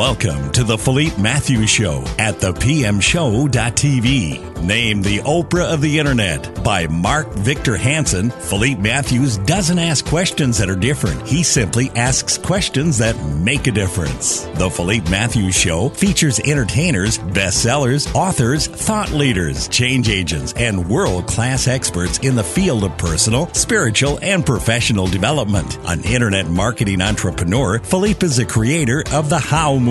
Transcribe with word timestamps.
Welcome 0.00 0.50
to 0.52 0.64
the 0.64 0.78
Philippe 0.78 1.20
Matthews 1.20 1.68
Show 1.68 2.02
at 2.18 2.36
thepmshow.tv. 2.36 4.46
Named 4.62 5.04
the 5.04 5.18
Oprah 5.18 5.70
of 5.72 5.82
the 5.82 5.98
Internet 5.98 6.62
by 6.62 6.86
Mark 6.86 7.32
Victor 7.32 7.76
Hansen, 7.76 8.30
Philippe 8.30 8.80
Matthews 8.80 9.36
doesn't 9.38 9.78
ask 9.78 10.06
questions 10.06 10.56
that 10.58 10.70
are 10.70 10.76
different. 10.76 11.26
He 11.26 11.42
simply 11.42 11.90
asks 11.96 12.38
questions 12.38 12.96
that 12.98 13.20
make 13.26 13.66
a 13.66 13.72
difference. 13.72 14.44
The 14.54 14.70
Philippe 14.70 15.10
Matthews 15.10 15.54
Show 15.54 15.90
features 15.90 16.40
entertainers, 16.40 17.18
bestsellers, 17.18 18.14
authors, 18.14 18.68
thought 18.68 19.10
leaders, 19.10 19.68
change 19.68 20.08
agents, 20.08 20.54
and 20.54 20.88
world 20.88 21.26
class 21.26 21.68
experts 21.68 22.16
in 22.18 22.36
the 22.36 22.44
field 22.44 22.84
of 22.84 22.96
personal, 22.96 23.52
spiritual, 23.54 24.18
and 24.22 24.46
professional 24.46 25.06
development. 25.06 25.78
An 25.84 26.02
internet 26.04 26.48
marketing 26.48 27.02
entrepreneur, 27.02 27.80
Philippe 27.80 28.26
is 28.26 28.38
a 28.38 28.46
creator 28.46 29.02
of 29.12 29.28
the 29.30 29.38
How 29.38 29.74
movement, 29.74 29.89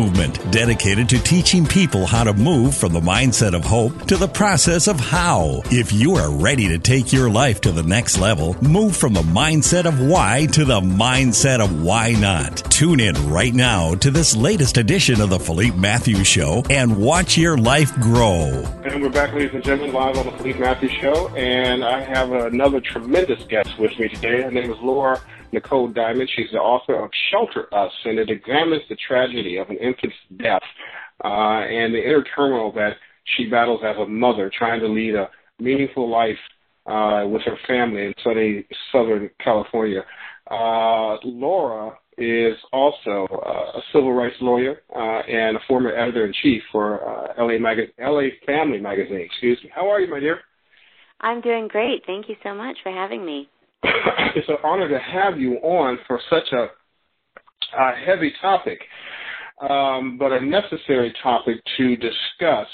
dedicated 0.51 1.09
to 1.09 1.19
teaching 1.19 1.65
people 1.65 2.05
how 2.05 2.23
to 2.23 2.33
move 2.33 2.75
from 2.75 2.93
the 2.93 2.99
mindset 2.99 3.53
of 3.53 3.63
hope 3.63 4.07
to 4.07 4.17
the 4.17 4.27
process 4.27 4.87
of 4.87 4.99
how. 4.99 5.61
If 5.65 5.91
you 5.91 6.15
are 6.15 6.31
ready 6.31 6.67
to 6.69 6.79
take 6.79 7.11
your 7.11 7.29
life 7.29 7.61
to 7.61 7.71
the 7.71 7.83
next 7.83 8.17
level, 8.17 8.55
move 8.63 8.95
from 8.95 9.13
the 9.13 9.21
mindset 9.21 9.85
of 9.85 9.99
why 9.99 10.47
to 10.53 10.65
the 10.65 10.79
mindset 10.81 11.59
of 11.59 11.83
why 11.83 12.13
not. 12.13 12.57
Tune 12.71 12.99
in 12.99 13.15
right 13.29 13.53
now 13.53 13.95
to 13.95 14.09
this 14.11 14.35
latest 14.35 14.77
edition 14.77 15.21
of 15.21 15.29
the 15.29 15.39
Philippe 15.39 15.77
Matthews 15.77 16.27
Show 16.27 16.63
and 16.69 16.97
watch 16.97 17.37
your 17.37 17.57
life 17.57 17.93
grow. 17.99 18.63
And 18.85 19.01
we're 19.01 19.09
back, 19.09 19.33
ladies 19.33 19.53
and 19.53 19.63
gentlemen, 19.63 19.93
live 19.93 20.17
on 20.17 20.25
the 20.25 20.31
Philippe 20.33 20.59
Matthews 20.59 20.91
Show. 20.93 21.27
And 21.35 21.83
I 21.83 22.01
have 22.01 22.31
another 22.31 22.79
tremendous 22.79 23.43
guest 23.43 23.77
with 23.77 23.97
me 23.99 24.07
today. 24.07 24.41
Her 24.43 24.51
name 24.51 24.71
is 24.71 24.79
Laura 24.79 25.21
Nicole 25.51 25.87
Diamond. 25.89 26.29
She's 26.35 26.51
the 26.51 26.59
author 26.59 27.03
of 27.03 27.09
Shelter 27.31 27.73
Us, 27.73 27.91
and 28.05 28.19
it 28.19 28.29
examines 28.29 28.83
the 28.89 28.97
tragedy 29.07 29.57
of 29.57 29.69
an 29.69 29.77
infant's 29.77 30.15
death 30.37 30.61
uh, 31.23 31.63
and 31.63 31.93
the 31.93 31.99
inner 31.99 32.23
turmoil 32.35 32.71
that 32.73 32.93
she 33.37 33.49
battles 33.49 33.81
as 33.83 33.95
a 33.97 34.05
mother, 34.05 34.51
trying 34.55 34.79
to 34.79 34.87
lead 34.87 35.15
a 35.15 35.29
meaningful 35.59 36.09
life 36.09 36.37
uh, 36.85 37.25
with 37.27 37.41
her 37.43 37.57
family 37.67 38.05
in 38.05 38.13
sunny 38.23 38.65
Southern 38.91 39.29
California. 39.43 40.03
Uh, 40.49 41.17
Laura 41.23 41.97
is 42.17 42.55
also 42.73 43.27
uh, 43.31 43.77
a 43.77 43.81
civil 43.93 44.13
rights 44.13 44.35
lawyer 44.41 44.81
uh, 44.95 45.19
and 45.19 45.55
a 45.55 45.59
former 45.67 45.95
editor 45.95 46.25
in 46.25 46.33
chief 46.41 46.61
for 46.71 47.07
uh, 47.07 47.43
LA, 47.43 47.57
Mag- 47.59 47.93
LA 47.99 48.29
Family 48.45 48.79
Magazine. 48.79 49.21
Excuse 49.21 49.59
me. 49.63 49.71
How 49.73 49.89
are 49.89 50.01
you, 50.01 50.09
my 50.09 50.19
dear? 50.19 50.39
I'm 51.21 51.41
doing 51.41 51.67
great. 51.67 52.03
Thank 52.05 52.29
you 52.29 52.35
so 52.43 52.53
much 52.53 52.77
for 52.83 52.91
having 52.91 53.25
me. 53.25 53.49
it's 54.35 54.49
an 54.49 54.57
honor 54.63 54.89
to 54.89 54.99
have 54.99 55.39
you 55.39 55.55
on 55.55 55.97
for 56.07 56.19
such 56.29 56.51
a, 56.51 56.67
a 57.77 57.95
heavy 58.05 58.33
topic, 58.41 58.79
um, 59.69 60.17
but 60.17 60.31
a 60.31 60.43
necessary 60.43 61.13
topic 61.21 61.57
to 61.77 61.95
discuss. 61.95 62.67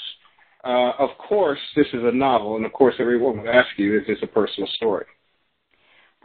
Uh, 0.64 0.92
of 0.98 1.10
course, 1.18 1.60
this 1.76 1.86
is 1.92 2.00
a 2.02 2.12
novel, 2.12 2.56
and 2.56 2.66
of 2.66 2.72
course, 2.72 2.94
everyone 2.98 3.38
would 3.38 3.48
ask 3.48 3.68
you, 3.76 3.98
is 3.98 4.06
this 4.06 4.18
a 4.22 4.26
personal 4.26 4.68
story? 4.74 5.06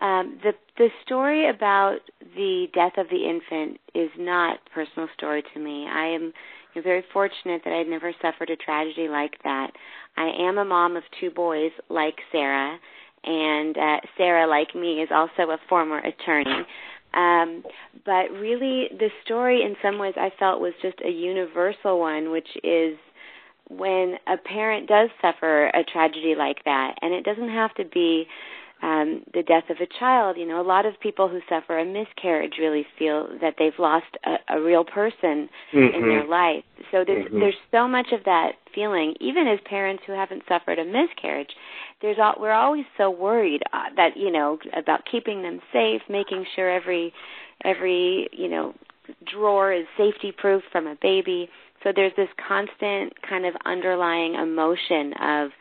Um, 0.02 0.40
the 0.42 0.54
the 0.78 0.90
story 1.06 1.48
about 1.48 2.00
the 2.36 2.66
death 2.74 2.94
of 2.98 3.08
the 3.10 3.30
infant 3.30 3.80
is 3.94 4.10
not 4.18 4.58
a 4.66 4.70
personal 4.72 5.08
story 5.16 5.44
to 5.54 5.60
me. 5.60 5.88
I 5.88 6.08
am 6.08 6.34
you 6.74 6.82
know, 6.82 6.82
very 6.82 7.04
fortunate 7.14 7.62
that 7.64 7.74
I'd 7.74 7.88
never 7.88 8.12
suffered 8.20 8.50
a 8.50 8.56
tragedy 8.56 9.08
like 9.08 9.36
that. 9.44 9.72
I 10.18 10.32
am 10.40 10.58
a 10.58 10.66
mom 10.66 10.98
of 10.98 11.04
two 11.20 11.30
boys, 11.30 11.72
like 11.90 12.16
Sarah, 12.32 12.80
and 13.24 13.78
uh, 13.78 13.98
Sarah, 14.18 14.48
like 14.48 14.74
me, 14.76 15.02
is 15.02 15.10
also 15.12 15.52
a 15.52 15.58
former 15.70 16.00
attorney. 16.00 16.66
Um, 17.14 17.64
but 18.06 18.32
really, 18.32 18.88
the 18.98 19.10
story, 19.26 19.64
in 19.64 19.76
some 19.82 20.00
ways, 20.00 20.14
I 20.18 20.32
felt 20.40 20.62
was 20.62 20.74
just 20.82 20.98
a 21.06 21.10
universal 21.10 22.00
one, 22.00 22.32
which 22.32 22.48
is 22.64 22.98
when 23.70 24.16
a 24.28 24.38
parent 24.38 24.88
does 24.88 25.10
suffer 25.22 25.68
a 25.68 25.84
tragedy 25.84 26.36
like 26.38 26.64
that, 26.66 26.96
and 27.02 27.14
it 27.14 27.24
doesn't 27.24 27.50
have 27.50 27.74
to 27.76 27.86
be 27.86 28.28
um, 28.82 29.24
the 29.34 29.44
death 29.44 29.70
of 29.70 29.78
a 29.80 29.88
child. 30.00 30.38
You 30.38 30.48
know, 30.48 30.60
a 30.60 30.64
lot 30.66 30.86
of 30.86 31.00
people 31.00 31.30
who 31.30 31.40
suffer 31.48 31.78
a 31.78 31.86
miscarriage 31.86 32.54
really 32.60 32.86
feel 32.98 33.28
that 33.42 33.56
they've 33.60 33.78
lost 33.78 34.18
a, 34.26 34.56
a 34.56 34.62
real 34.62 34.84
person 34.84 35.50
mm-hmm. 35.74 35.96
in 35.96 36.02
their 36.02 36.26
life. 36.26 36.64
So 36.92 37.04
there's 37.06 37.28
Mhm. 37.28 37.40
there's 37.40 37.60
so 37.72 37.88
much 37.88 38.12
of 38.12 38.24
that 38.24 38.56
feeling, 38.74 39.16
even 39.20 39.48
as 39.48 39.60
parents 39.62 40.04
who 40.06 40.14
haven't 40.14 40.44
suffered 40.48 40.80
a 40.80 40.86
miscarriage. 40.86 41.56
There's 42.02 42.18
all, 42.20 42.36
we're 42.40 42.52
always 42.52 42.86
so 42.98 43.10
worried 43.12 43.62
uh, 43.74 43.94
that 43.96 44.18
you 44.18 44.32
know 44.32 44.58
about 44.76 45.02
keeping 45.10 45.42
them 45.42 45.60
safe, 45.72 46.02
making 46.10 46.46
sure 46.56 46.70
every 46.70 47.14
every 47.64 48.28
you 48.32 48.48
know 48.50 48.74
drawer 49.32 49.72
is 49.72 49.86
safety 49.98 50.32
proof 50.36 50.64
from 50.72 50.88
a 50.88 50.96
baby. 51.02 51.50
So 51.84 51.92
there's 51.96 52.14
this 52.16 52.30
constant 52.48 53.14
kind 53.28 53.46
of 53.46 53.54
underlying 53.66 54.36
emotion 54.36 55.14
of 55.20 55.52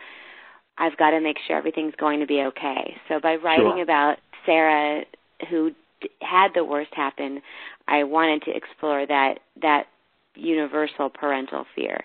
I've 0.79 0.97
got 0.97 1.11
to 1.11 1.21
make 1.21 1.37
sure 1.47 1.57
everything's 1.57 1.95
going 1.97 2.21
to 2.21 2.27
be 2.27 2.41
okay. 2.43 2.97
So 3.09 3.21
by 3.21 3.37
writing 3.37 3.75
Sure. 3.77 3.83
about 3.83 4.17
Sarah 4.47 5.05
who 5.51 5.73
had 6.23 6.49
the 6.55 6.65
worst 6.65 6.91
happen, 6.95 7.43
I 7.87 8.05
wanted 8.05 8.43
to 8.43 8.57
explore 8.57 9.07
that 9.07 9.41
that 9.61 9.85
universal 10.35 11.11
parental 11.11 11.67
fear. 11.75 12.05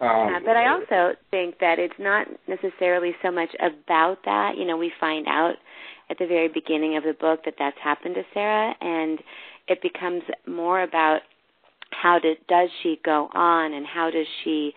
Um, 0.00 0.08
Uh, 0.08 0.40
but 0.44 0.56
I 0.56 0.68
also 0.68 1.16
think 1.30 1.58
that 1.58 1.78
it's 1.78 1.98
not 1.98 2.28
necessarily 2.46 3.16
so 3.22 3.30
much 3.30 3.50
about 3.60 4.18
that. 4.24 4.56
You 4.56 4.64
know, 4.64 4.76
we 4.76 4.92
find 5.00 5.26
out 5.26 5.56
at 6.10 6.18
the 6.18 6.26
very 6.26 6.48
beginning 6.48 6.96
of 6.96 7.02
the 7.04 7.14
book 7.14 7.44
that 7.44 7.54
that's 7.58 7.78
happened 7.82 8.14
to 8.14 8.22
Sarah, 8.32 8.74
and 8.80 9.18
it 9.66 9.82
becomes 9.82 10.22
more 10.46 10.82
about 10.82 11.20
how 11.90 12.18
do, 12.18 12.34
does 12.48 12.70
she 12.82 13.00
go 13.04 13.28
on 13.34 13.72
and 13.72 13.86
how 13.86 14.10
does 14.10 14.26
she 14.44 14.72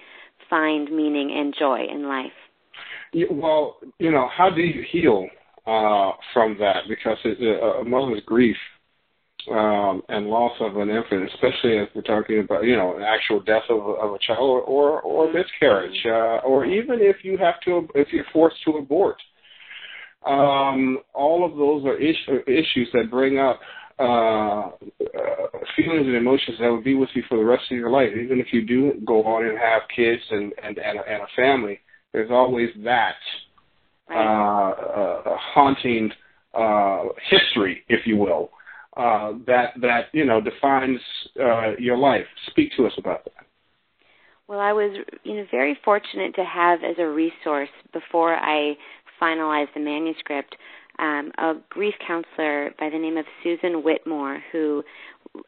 find 0.49 0.91
meaning 0.91 1.31
and 1.35 1.55
joy 1.57 1.85
in 1.89 2.07
life. 2.07 2.31
Yeah, 3.13 3.27
well, 3.31 3.77
you 3.99 4.11
know, 4.11 4.27
how 4.35 4.49
do 4.49 4.61
you 4.61 4.83
heal 4.91 5.27
uh, 5.65 6.11
from 6.33 6.57
that? 6.59 6.83
Because 6.87 7.17
it, 7.23 7.37
uh, 7.61 7.81
a 7.81 7.85
mother's 7.85 8.21
grief 8.25 8.57
um, 9.49 10.03
and 10.09 10.27
loss 10.27 10.53
of 10.59 10.77
an 10.77 10.89
infant, 10.89 11.29
especially 11.33 11.77
if 11.77 11.89
we're 11.95 12.01
talking 12.01 12.39
about, 12.39 12.63
you 12.63 12.75
know, 12.75 12.95
an 12.97 13.03
actual 13.03 13.39
death 13.39 13.63
of, 13.69 13.77
a- 13.77 13.99
of 14.03 14.13
a 14.13 14.19
child 14.19 14.39
or 14.41 14.61
or, 14.61 15.01
or 15.01 15.31
miscarriage, 15.33 15.99
uh, 16.05 16.37
or 16.45 16.65
even 16.65 16.99
if 17.01 17.23
you 17.23 17.37
have 17.37 17.59
to, 17.61 17.87
if 17.95 18.11
you're 18.11 18.25
forced 18.33 18.57
to 18.65 18.71
abort. 18.77 19.17
Um, 20.25 20.99
all 21.13 21.43
of 21.43 21.57
those 21.57 21.83
are 21.85 21.97
is- 21.97 22.15
issues 22.47 22.89
that 22.93 23.09
bring 23.09 23.39
up 23.39 23.59
uh, 23.99 24.03
uh, 24.03 24.69
feelings 25.75 26.07
and 26.07 26.15
emotions 26.15 26.57
that 26.59 26.69
will 26.69 26.81
be 26.81 26.95
with 26.95 27.09
you 27.13 27.23
for 27.27 27.37
the 27.37 27.43
rest 27.43 27.63
of 27.71 27.77
your 27.77 27.89
life. 27.89 28.09
Even 28.15 28.39
if 28.39 28.47
you 28.53 28.65
do 28.65 28.93
go 29.05 29.23
on 29.23 29.45
and 29.45 29.57
have 29.57 29.81
kids 29.95 30.21
and 30.31 30.53
and 30.63 30.77
and, 30.77 30.99
a- 30.99 31.07
and 31.07 31.21
a 31.23 31.27
family, 31.35 31.79
there's 32.13 32.31
always 32.31 32.69
that 32.83 33.15
uh, 34.09 34.13
uh, 34.13 35.37
haunting 35.53 36.11
uh, 36.53 37.03
history, 37.29 37.83
if 37.89 38.05
you 38.05 38.17
will, 38.17 38.49
uh, 38.97 39.33
that 39.47 39.73
that 39.81 40.05
you 40.13 40.25
know 40.25 40.41
defines 40.41 40.99
uh, 41.39 41.71
your 41.77 41.97
life. 41.97 42.25
Speak 42.47 42.71
to 42.77 42.85
us 42.85 42.93
about 42.97 43.23
that. 43.25 43.45
Well, 44.47 44.59
I 44.59 44.73
was, 44.73 44.97
you 45.23 45.35
know, 45.35 45.45
very 45.49 45.77
fortunate 45.85 46.35
to 46.35 46.43
have 46.43 46.79
as 46.83 46.97
a 46.99 47.07
resource 47.07 47.69
before 47.93 48.35
I 48.35 48.75
finalized 49.21 49.73
the 49.73 49.79
manuscript 49.79 50.57
um, 50.99 51.31
a 51.37 51.53
grief 51.69 51.95
counselor 52.05 52.71
by 52.79 52.89
the 52.89 52.97
name 52.97 53.17
of 53.17 53.25
Susan 53.43 53.83
Whitmore, 53.83 54.41
who 54.51 54.83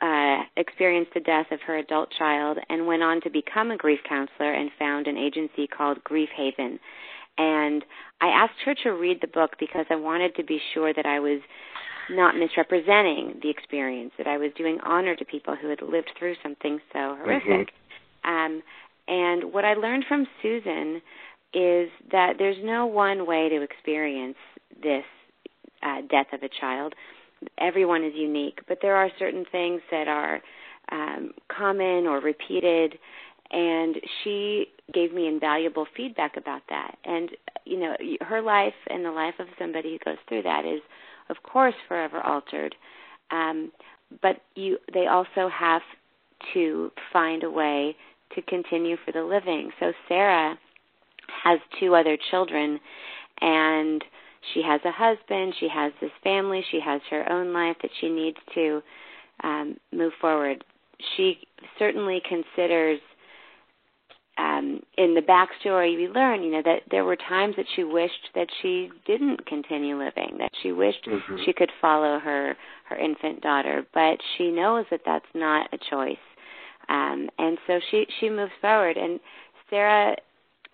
uh, 0.02 0.44
experienced 0.58 1.14
the 1.14 1.20
death 1.20 1.48
of 1.52 1.60
her 1.68 1.78
adult 1.78 2.10
child 2.18 2.58
and 2.70 2.88
went 2.88 3.04
on 3.04 3.22
to 3.22 3.30
become 3.30 3.72
a 3.72 3.78
grief 3.78 4.00
counselor 4.08 4.54
and 4.54 4.72
found 4.80 5.08
an 5.08 5.18
agency 5.18 5.68
called 5.68 6.04
Grief 6.04 6.30
Haven. 6.36 6.80
And 7.38 7.84
I 8.22 8.28
asked 8.28 8.62
her 8.66 8.76
to 8.84 8.92
read 8.92 9.20
the 9.22 9.28
book 9.28 9.52
because 9.60 9.86
I 9.90 9.96
wanted 9.96 10.36
to 10.36 10.44
be 10.44 10.60
sure 10.74 10.94
that 10.94 11.06
I 11.06 11.20
was 11.20 11.42
not 12.10 12.36
misrepresenting 12.36 13.40
the 13.42 13.50
experience, 13.50 14.12
that 14.18 14.28
I 14.28 14.38
was 14.38 14.52
doing 14.58 14.80
honor 14.84 15.16
to 15.16 15.26
people 15.26 15.56
who 15.56 15.70
had 15.70 15.82
lived 15.82 16.12
through 16.18 16.36
something 16.44 16.80
so 16.92 17.16
horrific. 17.18 17.70
Um, 18.24 18.62
and 19.08 19.54
what 19.54 19.66
I 19.66 19.74
learned 19.74 20.06
from 20.08 20.28
Susan 20.42 21.02
is 21.54 21.90
that 22.12 22.34
there's 22.40 22.58
no 22.64 22.86
one 22.86 23.28
way 23.28 23.50
to 23.50 23.62
experience 23.62 24.38
this 24.82 25.04
uh, 25.82 26.02
death 26.10 26.28
of 26.34 26.42
a 26.44 26.50
child. 26.50 26.94
Everyone 27.58 28.04
is 28.04 28.14
unique, 28.16 28.60
but 28.68 28.80
there 28.82 28.96
are 28.96 29.10
certain 29.20 29.46
things 29.52 29.82
that 29.92 30.08
are 30.08 30.42
um, 30.92 31.34
common 31.50 32.08
or 32.08 32.20
repeated. 32.20 32.98
And 33.52 33.98
she 34.24 34.68
gave 34.94 35.14
me 35.14 35.28
invaluable 35.28 35.86
feedback 35.96 36.38
about 36.38 36.62
that. 36.70 36.98
And 37.06 37.30
you 37.66 37.80
know, 37.80 37.96
her 38.22 38.42
life 38.42 38.74
and 38.90 39.06
the 39.06 39.12
life 39.12 39.36
of 39.40 39.48
somebody 39.60 39.92
who 39.92 40.00
goes 40.00 40.18
through 40.28 40.44
that 40.44 40.66
is, 40.66 40.82
of 41.30 41.38
course, 41.44 41.76
forever 41.88 42.22
altered. 42.22 42.76
Um, 43.32 43.72
but 44.22 44.42
you, 44.56 44.78
they 44.94 45.08
also 45.08 45.50
have 45.50 45.82
to 46.54 46.92
find 47.12 47.44
a 47.44 47.50
way 47.50 47.96
to 48.36 48.42
continue 48.44 48.98
for 49.06 49.12
the 49.12 49.24
living. 49.24 49.72
So 49.80 49.94
Sarah 50.08 50.58
has 51.44 51.60
two 51.80 51.96
other 51.96 52.18
children 52.32 52.80
and 53.42 54.04
she 54.54 54.62
has 54.62 54.82
a 54.86 54.92
husband, 54.92 55.54
she 55.60 55.70
has 55.70 55.94
this 56.02 56.12
family, 56.24 56.64
she 56.70 56.80
has 56.80 57.02
her 57.10 57.32
own 57.32 57.54
life 57.54 57.78
that 57.82 57.92
she 58.00 58.10
needs 58.10 58.38
to 58.56 58.82
um, 59.44 59.78
move 59.92 60.14
forward. 60.20 60.64
she 61.16 61.40
certainly 61.80 62.22
considers 62.28 63.00
um, 64.38 64.82
in 64.98 65.14
the 65.14 65.22
backstory 65.22 65.96
we 65.96 66.08
learn, 66.08 66.44
you 66.44 66.52
know, 66.52 66.62
that 66.64 66.82
there 66.90 67.06
were 67.06 67.16
times 67.16 67.56
that 67.58 67.68
she 67.76 67.84
wished 67.84 68.30
that 68.34 68.48
she 68.62 68.90
didn't 69.06 69.46
continue 69.46 69.98
living, 69.98 70.38
that 70.40 70.52
she 70.62 70.72
wished 70.72 71.06
mm-hmm. 71.06 71.36
she 71.46 71.54
could 71.54 71.72
follow 71.80 72.20
her 72.20 72.56
her 72.90 72.96
infant 72.96 73.42
daughter, 73.42 73.86
but 73.94 74.18
she 74.38 74.52
knows 74.52 74.86
that 74.90 75.02
that's 75.06 75.26
not 75.36 75.70
a 75.72 75.78
choice, 75.78 76.18
um, 76.90 77.30
and 77.38 77.58
so 77.68 77.80
she 77.92 78.08
she 78.20 78.30
moves 78.30 78.52
forward. 78.60 78.98
And 78.98 79.20
Sarah 79.70 80.16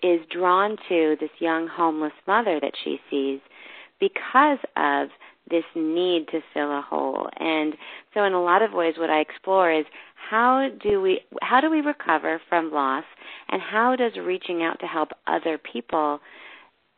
is 0.02 0.22
drawn 0.32 0.78
to 0.88 1.18
this 1.20 1.30
young 1.40 1.68
homeless 1.68 2.14
mother 2.26 2.60
that 2.62 2.74
she 2.84 3.00
sees 3.10 3.40
because 4.00 4.60
of 4.78 5.10
this 5.50 5.64
need 5.76 6.28
to 6.30 6.42
fill 6.54 6.72
a 6.72 6.82
hole. 6.82 7.30
And 7.38 7.76
so 8.14 8.24
in 8.24 8.34
a 8.34 8.42
lot 8.42 8.62
of 8.62 8.74
ways 8.74 8.96
what 8.98 9.10
I 9.10 9.20
explore 9.20 9.72
is 9.72 9.86
how 10.30 10.70
do 10.82 11.02
we 11.02 11.22
how 11.42 11.62
do 11.62 11.70
we 11.70 11.82
recover 11.82 12.42
from 12.50 12.72
loss 12.72 13.06
and 13.50 13.62
how 13.62 13.96
does 13.96 14.14
reaching 14.18 14.62
out 14.64 14.80
to 14.82 14.86
help 14.86 15.10
other 15.28 15.58
people 15.58 16.20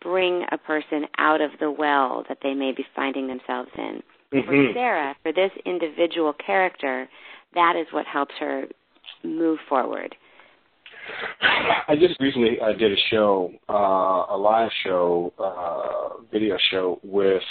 bring 0.01 0.43
a 0.51 0.57
person 0.57 1.05
out 1.17 1.41
of 1.41 1.51
the 1.59 1.71
well 1.71 2.25
that 2.27 2.39
they 2.43 2.53
may 2.53 2.71
be 2.71 2.85
finding 2.95 3.27
themselves 3.27 3.69
in. 3.77 4.01
Mm-hmm. 4.33 4.47
For 4.47 4.73
Sarah, 4.73 5.15
for 5.21 5.31
this 5.31 5.51
individual 5.65 6.33
character, 6.33 7.07
that 7.53 7.75
is 7.75 7.87
what 7.91 8.05
helps 8.05 8.33
her 8.39 8.65
move 9.23 9.59
forward. 9.69 10.15
I 11.87 11.95
just 11.95 12.19
recently 12.19 12.59
I 12.61 12.73
did 12.73 12.91
a 12.91 13.01
show, 13.09 13.51
uh, 13.69 14.33
a 14.35 14.37
live 14.37 14.71
show, 14.83 15.33
uh, 15.37 16.23
video 16.31 16.57
show 16.71 16.99
with 17.03 17.43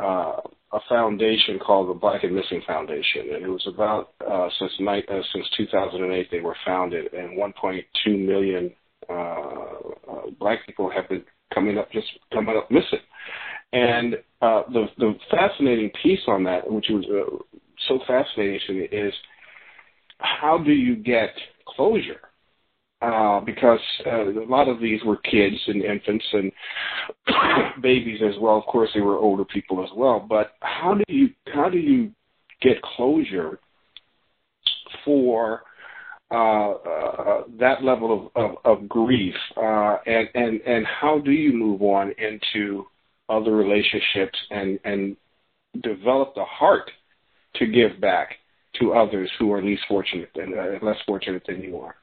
uh, 0.00 0.40
a 0.72 0.80
foundation 0.88 1.58
called 1.58 1.88
the 1.88 1.98
Black 1.98 2.24
and 2.24 2.34
Missing 2.34 2.62
Foundation, 2.66 3.34
and 3.34 3.44
it 3.44 3.48
was 3.48 3.66
about 3.66 4.12
uh, 4.26 4.48
since 4.58 4.72
uh, 4.80 5.20
since 5.32 5.46
2008 5.56 6.28
they 6.30 6.40
were 6.40 6.56
founded, 6.64 7.12
and 7.12 7.38
1.2 7.38 8.26
million 8.26 8.70
uh, 9.08 9.12
uh, 9.12 10.30
black 10.38 10.64
people 10.66 10.90
have 10.90 11.08
been 11.08 11.24
coming 11.54 11.78
up 11.78 11.90
just 11.92 12.06
coming 12.32 12.56
up 12.56 12.70
missing. 12.70 13.00
And 13.72 14.14
uh, 14.42 14.62
the 14.72 14.86
the 14.98 15.14
fascinating 15.30 15.90
piece 16.02 16.20
on 16.26 16.44
that, 16.44 16.70
which 16.70 16.86
was 16.90 17.04
uh, 17.06 17.36
so 17.88 18.00
fascinating 18.06 18.60
to 18.66 18.72
me, 18.74 18.80
is 18.92 19.14
how 20.18 20.58
do 20.58 20.72
you 20.72 20.96
get 20.96 21.30
closure? 21.66 22.20
Uh, 23.00 23.40
because 23.40 23.80
uh, 24.06 24.28
a 24.30 24.46
lot 24.48 24.68
of 24.68 24.80
these 24.80 25.00
were 25.04 25.16
kids 25.16 25.56
and 25.66 25.84
infants 25.84 26.24
and 26.32 26.52
babies 27.82 28.20
as 28.26 28.34
well. 28.40 28.56
Of 28.56 28.64
course, 28.64 28.90
they 28.94 29.00
were 29.00 29.16
older 29.16 29.44
people 29.44 29.82
as 29.84 29.90
well. 29.96 30.24
But 30.28 30.52
how 30.60 30.94
do 30.94 31.04
you 31.08 31.28
how 31.54 31.68
do 31.68 31.78
you 31.78 32.10
get 32.60 32.82
closure 32.82 33.60
for 35.04 35.62
uh, 36.30 36.72
uh, 36.72 37.42
that 37.58 37.82
level 37.82 38.30
of, 38.34 38.44
of, 38.44 38.56
of 38.64 38.88
grief, 38.88 39.34
uh, 39.56 39.96
and 40.06 40.28
and 40.34 40.60
and 40.62 40.86
how 40.86 41.18
do 41.18 41.30
you 41.30 41.52
move 41.52 41.80
on 41.82 42.12
into 42.18 42.84
other 43.28 43.54
relationships 43.54 44.38
and 44.50 44.78
and 44.84 45.16
develop 45.82 46.34
the 46.34 46.44
heart 46.44 46.90
to 47.54 47.66
give 47.66 48.00
back 48.00 48.34
to 48.78 48.92
others 48.92 49.30
who 49.38 49.52
are 49.52 49.62
least 49.62 49.82
fortunate 49.88 50.30
and 50.34 50.54
uh, 50.54 50.84
less 50.84 50.98
fortunate 51.06 51.42
than 51.46 51.62
you 51.62 51.78
are. 51.78 51.94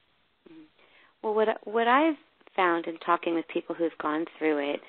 Well, 1.25 1.33
what 1.33 1.48
what 1.63 1.88
I've 1.88 2.18
found 2.56 2.86
in 2.86 3.00
talking 3.00 3.33
with 3.33 3.48
people 3.48 3.74
who've 3.74 3.98
gone 4.00 4.25
through 4.38 4.74
it, 4.74 4.80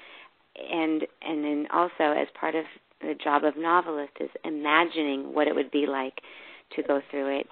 and 0.71 1.03
and 1.23 1.43
then 1.43 1.67
also 1.73 2.12
as 2.12 2.29
part 2.38 2.55
of 2.55 2.67
the 3.00 3.15
job 3.15 3.43
of 3.43 3.56
novelist 3.56 4.12
is 4.21 4.29
imagining 4.44 5.33
what 5.33 5.49
it 5.49 5.55
would 5.55 5.71
be 5.71 5.87
like 5.87 6.21
to 6.75 6.83
go 6.83 7.00
through 7.11 7.38
it. 7.38 7.47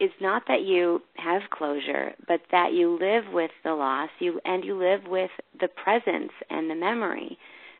it 0.00 0.06
is 0.06 0.10
not 0.20 0.42
that 0.48 0.62
you 0.62 1.02
have 1.14 1.42
closure, 1.50 2.14
but 2.26 2.40
that 2.50 2.72
you 2.72 2.98
live 2.98 3.32
with 3.32 3.52
the 3.62 3.72
loss, 3.72 4.10
you 4.18 4.40
and 4.44 4.64
you 4.64 4.76
live 4.76 5.02
with 5.06 5.30
the 5.60 5.68
presence 5.68 6.32
and 6.50 6.68
the 6.68 6.74
memory. 6.74 7.38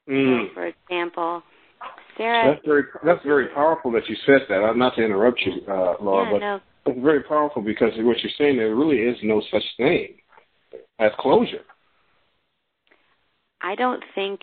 Mm. 0.09 0.47
So 0.47 0.55
for 0.55 0.67
example, 0.67 1.43
Sarah. 2.17 2.55
That's 2.55 2.65
very 2.65 2.85
that's 3.05 3.25
very 3.25 3.49
powerful 3.49 3.91
that 3.91 4.09
you 4.09 4.15
said 4.25 4.43
that. 4.49 4.63
I'm 4.63 4.79
not 4.79 4.95
to 4.95 5.05
interrupt 5.05 5.41
you, 5.41 5.55
uh, 5.69 5.95
Laura, 6.01 6.25
yeah, 6.27 6.31
but 6.31 6.39
no. 6.39 6.61
it's 6.87 7.03
very 7.03 7.25
powerful 7.25 7.63
because 7.63 7.91
what 7.97 8.21
you're 8.21 8.31
saying 8.39 8.59
there 8.59 8.77
really 8.77 8.99
is 8.99 9.17
no 9.25 9.43
such 9.51 9.65
thing 9.77 10.15
as 10.99 11.13
closure. 11.19 11.65
I 13.61 13.75
don't 13.75 14.03
think 14.15 14.41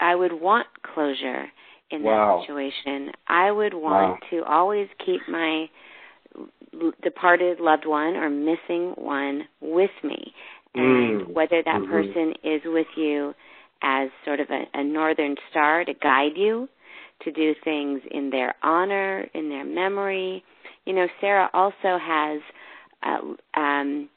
I 0.00 0.14
would 0.14 0.32
want 0.32 0.66
closure 0.82 1.46
in 1.90 2.02
wow. 2.02 2.38
that 2.38 2.46
situation. 2.46 3.12
I 3.28 3.50
would 3.50 3.74
want 3.74 4.20
wow. 4.22 4.28
to 4.30 4.44
always 4.44 4.88
keep 5.04 5.20
my 5.28 5.66
departed 7.02 7.60
loved 7.60 7.86
one 7.86 8.16
or 8.16 8.28
missing 8.30 8.94
one 8.96 9.42
with 9.60 9.90
me. 10.02 10.32
And 10.74 11.22
mm. 11.22 11.32
whether 11.32 11.62
that 11.62 11.82
mm-hmm. 11.82 11.90
person 11.90 12.34
is 12.42 12.62
with 12.64 12.88
you 12.96 13.34
as 13.82 14.08
sort 14.24 14.40
of 14.40 14.48
a, 14.50 14.64
a 14.74 14.82
northern 14.82 15.36
star 15.50 15.84
to 15.84 15.94
guide 15.94 16.36
you, 16.36 16.68
to 17.22 17.30
do 17.30 17.54
things 17.62 18.00
in 18.10 18.30
their 18.30 18.54
honor, 18.62 19.28
in 19.34 19.50
their 19.50 19.64
memory. 19.64 20.42
You 20.84 20.94
know, 20.94 21.06
Sarah 21.20 21.48
also 21.54 21.98
has 22.02 22.40
uh, 23.02 23.60
um, 23.60 24.08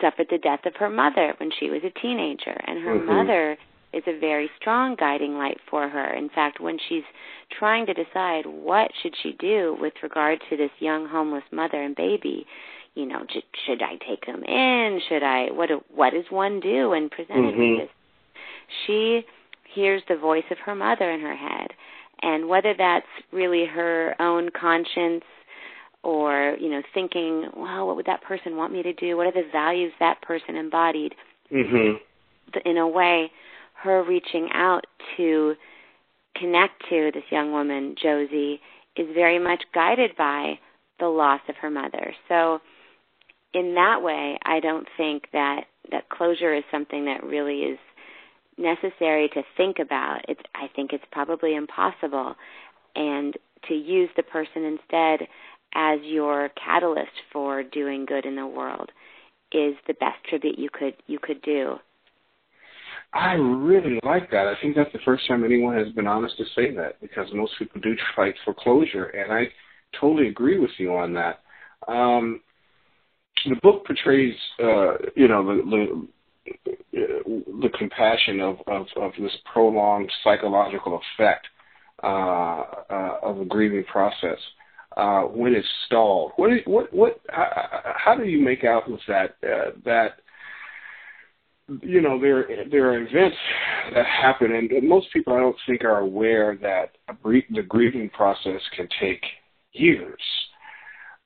suffered 0.00 0.28
the 0.30 0.38
death 0.38 0.66
of 0.66 0.76
her 0.76 0.90
mother 0.90 1.34
when 1.38 1.50
she 1.58 1.70
was 1.70 1.82
a 1.84 2.00
teenager, 2.00 2.58
and 2.66 2.82
her 2.82 2.94
mm-hmm. 2.94 3.06
mother 3.06 3.56
is 3.92 4.02
a 4.06 4.18
very 4.18 4.50
strong 4.60 4.96
guiding 4.96 5.36
light 5.36 5.58
for 5.70 5.88
her. 5.88 6.12
In 6.14 6.28
fact, 6.28 6.60
when 6.60 6.78
she's 6.88 7.04
trying 7.58 7.86
to 7.86 7.94
decide 7.94 8.44
what 8.46 8.90
should 9.02 9.14
she 9.22 9.32
do 9.38 9.76
with 9.80 9.94
regard 10.02 10.40
to 10.50 10.56
this 10.56 10.70
young 10.78 11.08
homeless 11.08 11.44
mother 11.50 11.82
and 11.82 11.96
baby, 11.96 12.46
you 12.94 13.06
know, 13.06 13.24
should, 13.30 13.44
should 13.66 13.82
I 13.82 13.96
take 14.06 14.26
them 14.26 14.44
in? 14.44 15.00
Should 15.08 15.22
I? 15.22 15.46
What 15.52 15.68
do, 15.68 15.82
what 15.94 16.12
does 16.12 16.24
one 16.30 16.60
do 16.60 16.90
when 16.90 17.08
presented 17.08 17.54
mm-hmm. 17.54 17.80
with 17.80 17.80
this? 17.80 17.90
She 18.86 19.22
hears 19.72 20.02
the 20.08 20.16
voice 20.16 20.44
of 20.50 20.58
her 20.66 20.74
mother 20.74 21.10
in 21.10 21.20
her 21.20 21.36
head, 21.36 21.68
and 22.22 22.48
whether 22.48 22.74
that's 22.76 23.06
really 23.32 23.64
her 23.66 24.14
own 24.20 24.50
conscience 24.50 25.24
or 26.02 26.56
you 26.60 26.70
know 26.70 26.82
thinking 26.94 27.48
well 27.56 27.86
what 27.86 27.96
would 27.96 28.06
that 28.06 28.22
person 28.22 28.56
want 28.56 28.72
me 28.72 28.82
to 28.82 28.92
do? 28.92 29.16
What 29.16 29.26
are 29.26 29.32
the 29.32 29.48
values 29.50 29.92
that 30.00 30.22
person 30.22 30.56
embodied? 30.56 31.14
Mm-hmm. 31.52 32.58
in 32.66 32.76
a 32.76 32.86
way 32.86 33.32
her 33.82 34.04
reaching 34.04 34.50
out 34.52 34.84
to 35.16 35.54
connect 36.36 36.82
to 36.90 37.10
this 37.14 37.24
young 37.30 37.52
woman 37.52 37.94
josie 38.00 38.60
is 38.96 39.06
very 39.14 39.38
much 39.38 39.62
guided 39.74 40.14
by 40.14 40.58
the 41.00 41.06
loss 41.06 41.40
of 41.48 41.54
her 41.62 41.70
mother. 41.70 42.12
So 42.28 42.60
in 43.54 43.74
that 43.76 44.02
way 44.02 44.38
i 44.44 44.60
don't 44.60 44.86
think 44.98 45.24
that 45.32 45.62
that 45.90 46.10
closure 46.10 46.54
is 46.54 46.64
something 46.70 47.06
that 47.06 47.24
really 47.24 47.60
is 47.60 47.78
necessary 48.58 49.30
to 49.30 49.42
think 49.56 49.78
about. 49.78 50.20
It's 50.28 50.42
i 50.54 50.68
think 50.76 50.92
it's 50.92 51.04
probably 51.10 51.54
impossible. 51.54 52.34
And 52.94 53.34
to 53.68 53.74
use 53.74 54.10
the 54.16 54.22
person 54.22 54.64
instead 54.64 55.28
as 55.74 56.00
your 56.02 56.50
catalyst 56.50 57.12
for 57.32 57.62
doing 57.62 58.06
good 58.06 58.24
in 58.24 58.36
the 58.36 58.46
world 58.46 58.90
is 59.52 59.74
the 59.86 59.94
best 59.94 60.16
tribute 60.28 60.58
you 60.58 60.68
could 60.72 60.94
you 61.06 61.18
could 61.20 61.42
do. 61.42 61.76
I 63.12 63.32
really 63.32 63.98
like 64.02 64.30
that. 64.30 64.46
I 64.46 64.54
think 64.60 64.76
that's 64.76 64.92
the 64.92 64.98
first 65.04 65.26
time 65.26 65.42
anyone 65.42 65.76
has 65.76 65.92
been 65.94 66.06
honest 66.06 66.36
to 66.36 66.44
say 66.54 66.74
that 66.74 67.00
because 67.00 67.26
most 67.32 67.52
people 67.58 67.80
do 67.80 67.94
fight 68.14 68.34
for 68.44 68.52
closure, 68.52 69.06
and 69.06 69.32
I 69.32 69.44
totally 69.98 70.28
agree 70.28 70.58
with 70.58 70.70
you 70.78 70.94
on 70.94 71.14
that. 71.14 71.40
Um, 71.86 72.42
the 73.46 73.56
book 73.62 73.86
portrays, 73.86 74.34
uh, 74.62 74.98
you 75.16 75.28
know, 75.28 75.44
the, 75.46 75.62
the 75.62 76.08
the 76.92 77.68
compassion 77.78 78.40
of, 78.40 78.56
of, 78.66 78.86
of 78.96 79.12
this 79.20 79.32
prolonged 79.52 80.10
psychological 80.24 81.00
effect 81.18 81.46
uh, 82.02 82.06
uh, 82.90 83.18
of 83.22 83.40
a 83.40 83.44
grieving 83.44 83.84
process 83.84 84.38
uh, 84.98 85.22
when 85.22 85.54
it's 85.54 85.68
stalled. 85.86 86.32
What 86.36 86.50
what 86.66 86.92
what 86.92 87.20
how, 87.30 87.94
how 87.96 88.14
do 88.16 88.24
you 88.24 88.42
make 88.42 88.64
out 88.64 88.90
with 88.90 89.00
that 89.06 89.36
uh, 89.44 89.70
that 89.84 90.16
you 91.82 92.00
know 92.00 92.20
there 92.20 92.48
there 92.70 92.90
are 92.90 92.98
events 92.98 93.36
that 93.94 94.04
happen 94.04 94.52
and 94.52 94.88
most 94.88 95.06
people 95.12 95.34
I 95.34 95.40
don't 95.40 95.56
think 95.66 95.84
are 95.84 96.00
aware 96.00 96.58
that 96.60 96.96
the 97.22 97.62
grieving 97.62 98.10
process 98.10 98.60
can 98.76 98.88
take 99.00 99.22
years. 99.72 100.20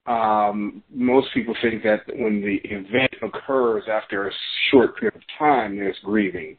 Um, 0.04 0.82
most 0.92 1.28
people 1.32 1.54
think 1.62 1.82
that 1.84 2.00
when 2.08 2.42
the 2.42 2.56
event 2.68 3.14
occurs 3.22 3.84
after 3.90 4.28
a 4.28 4.32
short 4.70 4.98
period 4.98 5.16
of 5.16 5.22
time, 5.38 5.76
there's 5.76 5.96
grieving. 6.04 6.56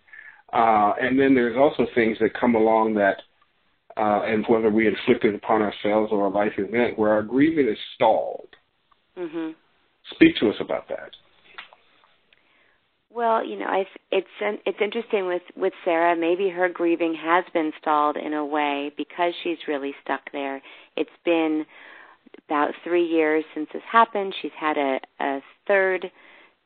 Uh, 0.54 0.94
and 1.02 1.20
then 1.20 1.36
there's 1.36 1.58
also 1.58 1.86
things 1.94 2.18
that 2.22 2.40
come 2.40 2.56
along 2.56 2.94
that 2.94 3.22
uh, 3.98 4.22
and 4.24 4.46
whether 4.48 4.70
we 4.70 4.88
inflict 4.88 5.24
it 5.24 5.36
upon 5.36 5.62
ourselves 5.62 6.12
or 6.12 6.26
a 6.26 6.30
life 6.30 6.54
event 6.58 6.98
where 6.98 7.12
our 7.12 7.24
grieving 7.24 7.68
is 7.68 7.78
stalled. 7.96 8.50
Mm-hmm. 9.18 9.52
Speak 10.16 10.36
to 10.40 10.50
us 10.50 10.56
about 10.60 10.90
that. 10.90 11.12
Well, 13.14 13.46
you 13.46 13.60
know, 13.60 13.68
I, 13.68 13.86
it's 14.12 14.28
it's 14.66 14.80
interesting 14.82 15.28
with 15.28 15.44
with 15.56 15.74
Sarah. 15.86 16.16
Maybe 16.16 16.50
her 16.50 16.68
grieving 16.68 17.16
has 17.22 17.46
been 17.54 17.72
stalled 17.80 18.18
in 18.18 18.34
a 18.34 18.44
way 18.44 18.92
because 18.98 19.34
she's 19.44 19.60
really 19.68 19.94
stuck 20.04 20.22
there. 20.32 20.64
It's 20.98 21.12
been 21.24 21.66
about 22.48 22.72
three 22.84 23.06
years 23.06 23.44
since 23.54 23.70
this 23.72 23.84
happened. 23.90 24.34
She's 24.42 24.52
had 24.60 24.78
a, 24.78 25.00
a 25.20 25.40
third 25.68 26.12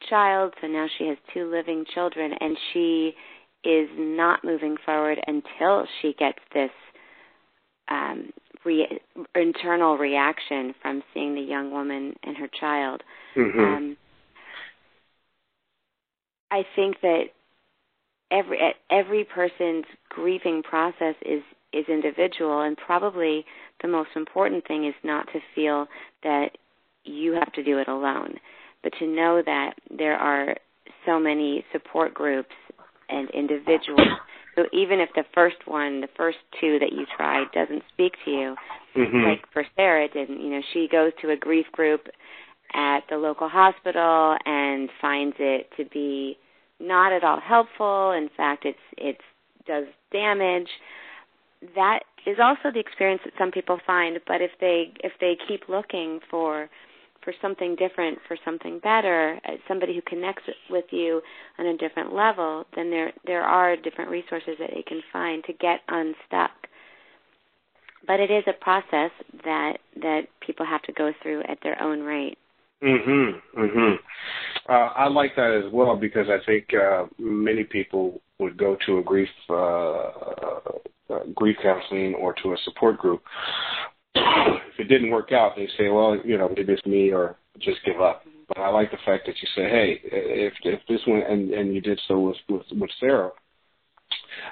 child, 0.10 0.54
so 0.62 0.68
now 0.68 0.88
she 0.98 1.08
has 1.08 1.18
two 1.34 1.52
living 1.52 1.84
children, 1.94 2.32
and 2.40 2.58
she 2.72 3.14
is 3.66 3.90
not 3.98 4.46
moving 4.46 4.78
forward 4.86 5.20
until 5.28 5.86
she 6.02 6.14
gets 6.18 6.40
this 6.54 6.72
um, 7.90 8.32
re- 8.66 9.00
internal 9.36 9.98
reaction 9.98 10.74
from 10.82 11.04
seeing 11.14 11.36
the 11.36 11.42
young 11.42 11.72
woman 11.72 12.16
and 12.24 12.38
her 12.38 12.50
child. 12.60 13.02
Mm-hmm. 13.36 13.60
Um, 13.60 13.98
I 16.52 16.64
think 16.76 17.02
that 17.02 17.26
every 18.32 18.60
every 18.90 19.24
person's 19.24 19.86
grieving 20.10 20.64
process 20.64 21.16
is 21.26 21.44
is 21.74 21.86
individual, 21.90 22.62
and 22.62 22.78
probably 22.78 23.46
the 23.82 23.88
most 23.88 24.10
important 24.16 24.66
thing 24.68 24.86
is 24.86 24.96
not 25.04 25.28
to 25.34 25.40
feel 25.54 25.88
that 26.24 26.52
you 27.04 27.34
have 27.34 27.52
to 27.54 27.64
do 27.64 27.78
it 27.80 27.88
alone, 27.88 28.36
but 28.84 28.94
to 29.00 29.08
know 29.08 29.42
that 29.46 29.74
there 29.96 30.16
are 30.16 30.56
so 31.06 31.20
many 31.20 31.66
support 31.72 32.14
groups 32.14 32.56
and 33.10 33.30
individuals. 33.32 34.08
So 34.58 34.66
even 34.74 35.00
if 35.00 35.10
the 35.14 35.24
first 35.36 35.68
one, 35.68 36.02
the 36.02 36.10
first 36.18 36.40
two 36.60 36.80
that 36.80 36.92
you 36.92 37.06
tried 37.16 37.52
doesn't 37.54 37.84
speak 37.94 38.14
to 38.26 38.32
you, 38.32 38.56
mm-hmm. 38.96 39.24
like 39.24 39.46
for 39.54 39.64
Sarah 39.76 40.06
it 40.06 40.14
didn't, 40.14 40.42
you 40.42 40.50
know, 40.50 40.62
she 40.74 40.88
goes 40.92 41.12
to 41.22 41.30
a 41.30 41.38
grief 41.38 41.68
group 41.72 42.08
at 42.74 43.02
the 43.08 43.18
local 43.18 43.50
hospital 43.50 44.36
and 44.46 44.90
finds 45.00 45.36
it 45.40 45.70
to 45.78 45.86
be 45.86 46.38
not 46.80 47.14
at 47.14 47.24
all 47.24 47.40
helpful. 47.40 48.12
In 48.12 48.30
fact, 48.36 48.66
it's 48.66 48.80
it's 48.98 49.22
does 49.68 49.86
damage. 50.12 50.70
That 51.76 52.00
is 52.26 52.38
also 52.42 52.72
the 52.74 52.80
experience 52.80 53.22
that 53.26 53.34
some 53.38 53.52
people 53.52 53.80
find. 53.86 54.20
But 54.26 54.42
if 54.42 54.52
they 54.60 54.92
if 55.04 55.14
they 55.22 55.38
keep 55.48 55.70
looking 55.70 56.20
for 56.32 56.68
for 57.28 57.34
something 57.42 57.76
different, 57.76 58.18
for 58.26 58.38
something 58.46 58.80
better, 58.80 59.38
uh, 59.44 59.58
somebody 59.68 59.94
who 59.94 60.02
connects 60.04 60.44
with 60.70 60.86
you 60.92 61.22
on 61.60 61.66
a 61.66 61.76
different 61.76 62.14
level, 62.14 62.64
then 62.74 62.90
there 62.90 63.12
there 63.26 63.44
are 63.44 63.76
different 63.76 64.10
resources 64.10 64.56
that 64.60 64.70
they 64.74 64.82
can 64.82 65.02
find 65.12 65.44
to 65.44 65.52
get 65.52 65.82
unstuck. 65.90 66.52
But 68.08 68.22
it 68.22 68.32
is 68.32 68.46
a 68.48 68.54
process 68.54 69.12
that 69.44 69.74
that 69.98 70.22
people 70.40 70.66
have 70.66 70.82
to 70.84 70.94
go 70.94 71.12
through 71.22 71.42
at 71.50 71.58
their 71.64 71.82
own 71.82 72.00
rate. 72.00 72.38
Mhm. 72.82 73.42
Mhm. 73.54 74.00
Uh, 74.70 74.92
I 74.96 75.10
like 75.10 75.36
that 75.36 75.52
as 75.52 75.70
well 75.74 75.98
because 75.98 76.30
I 76.30 76.40
think 76.46 76.74
uh, 76.74 77.08
many 77.18 77.66
people 77.66 78.22
would 78.40 78.56
go 78.56 78.78
to 78.86 79.00
a 79.00 79.04
grief 79.04 79.30
uh, 79.50 79.54
uh, 81.10 81.24
grief 81.36 81.58
counseling 81.62 82.16
or 82.16 82.32
to 82.42 82.54
a 82.54 82.58
support 82.60 82.98
group. 82.98 83.22
if 84.16 84.80
it 84.80 84.88
didn't 84.88 85.12
work 85.12 85.32
out, 85.32 85.56
they 85.56 85.68
say, 85.78 85.90
"Well, 85.90 86.18
you 86.24 86.38
know, 86.38 86.50
maybe 86.56 86.74
it's 86.74 86.86
me," 86.86 87.12
or 87.12 87.38
just 87.60 87.84
give 87.86 88.02
up. 88.02 88.24
But 88.48 88.60
I 88.60 88.70
like 88.70 88.92
the 88.92 88.98
fact 89.06 89.26
that 89.26 89.36
you 89.42 89.48
say, 89.56 89.70
"Hey, 89.70 90.02
if 90.04 90.54
if 90.64 90.80
this 90.88 91.02
one," 91.06 91.22
and 91.22 91.52
and 91.52 91.74
you 91.74 91.82
did 91.82 92.00
so 92.08 92.20
with 92.20 92.38
with, 92.50 92.64
with 92.72 92.92
Sarah. 93.00 93.32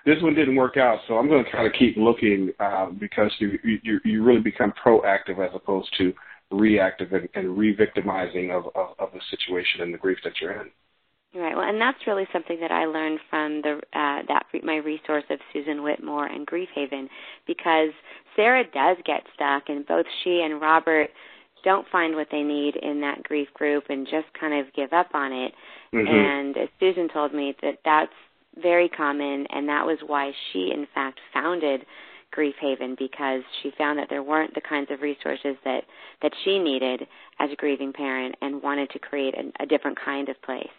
This 0.05 0.21
one 0.21 0.33
didn't 0.33 0.55
work 0.55 0.77
out, 0.77 0.99
so 1.07 1.15
I'm 1.17 1.29
going 1.29 1.45
to 1.45 1.51
kind 1.51 1.67
of 1.67 1.73
keep 1.77 1.95
looking 1.95 2.51
uh, 2.59 2.87
because 2.87 3.31
you, 3.39 3.57
you 3.63 3.99
you 4.03 4.23
really 4.23 4.41
become 4.41 4.73
proactive 4.83 5.39
as 5.39 5.51
opposed 5.53 5.89
to 5.97 6.13
reactive 6.51 7.13
and, 7.13 7.27
and 7.33 7.57
re-victimizing 7.57 8.51
of, 8.51 8.65
of, 8.75 8.95
of 8.99 9.09
the 9.13 9.19
situation 9.29 9.81
and 9.81 9.93
the 9.93 9.97
grief 9.97 10.17
that 10.23 10.33
you're 10.39 10.61
in. 10.61 10.69
Right. 11.35 11.53
Well, 11.53 11.67
and 11.67 11.81
that's 11.81 12.07
really 12.07 12.27
something 12.31 12.61
that 12.61 12.71
I 12.71 12.85
learned 12.85 13.19
from 13.29 13.61
the 13.61 13.81
uh, 13.91 14.21
that 14.29 14.45
my 14.63 14.77
resource 14.77 15.25
of 15.29 15.39
Susan 15.51 15.83
Whitmore 15.83 16.25
and 16.27 16.45
Grief 16.45 16.69
Haven, 16.73 17.09
because 17.45 17.89
Sarah 18.37 18.63
does 18.63 18.95
get 19.05 19.23
stuck, 19.33 19.63
and 19.67 19.85
both 19.85 20.05
she 20.23 20.41
and 20.41 20.61
Robert 20.61 21.09
don't 21.65 21.89
find 21.89 22.15
what 22.15 22.27
they 22.31 22.41
need 22.41 22.77
in 22.77 23.01
that 23.01 23.23
grief 23.23 23.49
group 23.53 23.85
and 23.89 24.07
just 24.07 24.27
kind 24.39 24.53
of 24.53 24.73
give 24.73 24.93
up 24.93 25.09
on 25.13 25.33
it. 25.33 25.53
Mm-hmm. 25.93 26.07
And 26.07 26.57
as 26.57 26.69
Susan 26.79 27.09
told 27.09 27.33
me 27.33 27.53
that 27.61 27.79
that's 27.83 28.13
very 28.61 28.87
common, 28.87 29.45
and 29.49 29.67
that 29.67 29.85
was 29.85 29.97
why 30.05 30.31
she, 30.53 30.71
in 30.73 30.87
fact, 30.93 31.19
founded 31.33 31.85
Grief 32.31 32.55
Haven 32.61 32.95
because 32.97 33.41
she 33.61 33.71
found 33.77 33.99
that 33.99 34.07
there 34.09 34.23
weren't 34.23 34.53
the 34.55 34.61
kinds 34.61 34.89
of 34.89 35.01
resources 35.01 35.57
that 35.65 35.83
that 36.21 36.31
she 36.45 36.59
needed 36.59 37.07
as 37.39 37.49
a 37.51 37.55
grieving 37.57 37.91
parent, 37.91 38.35
and 38.41 38.63
wanted 38.63 38.89
to 38.91 38.99
create 38.99 39.35
a, 39.35 39.63
a 39.63 39.65
different 39.65 39.97
kind 39.99 40.29
of 40.29 40.41
place. 40.41 40.69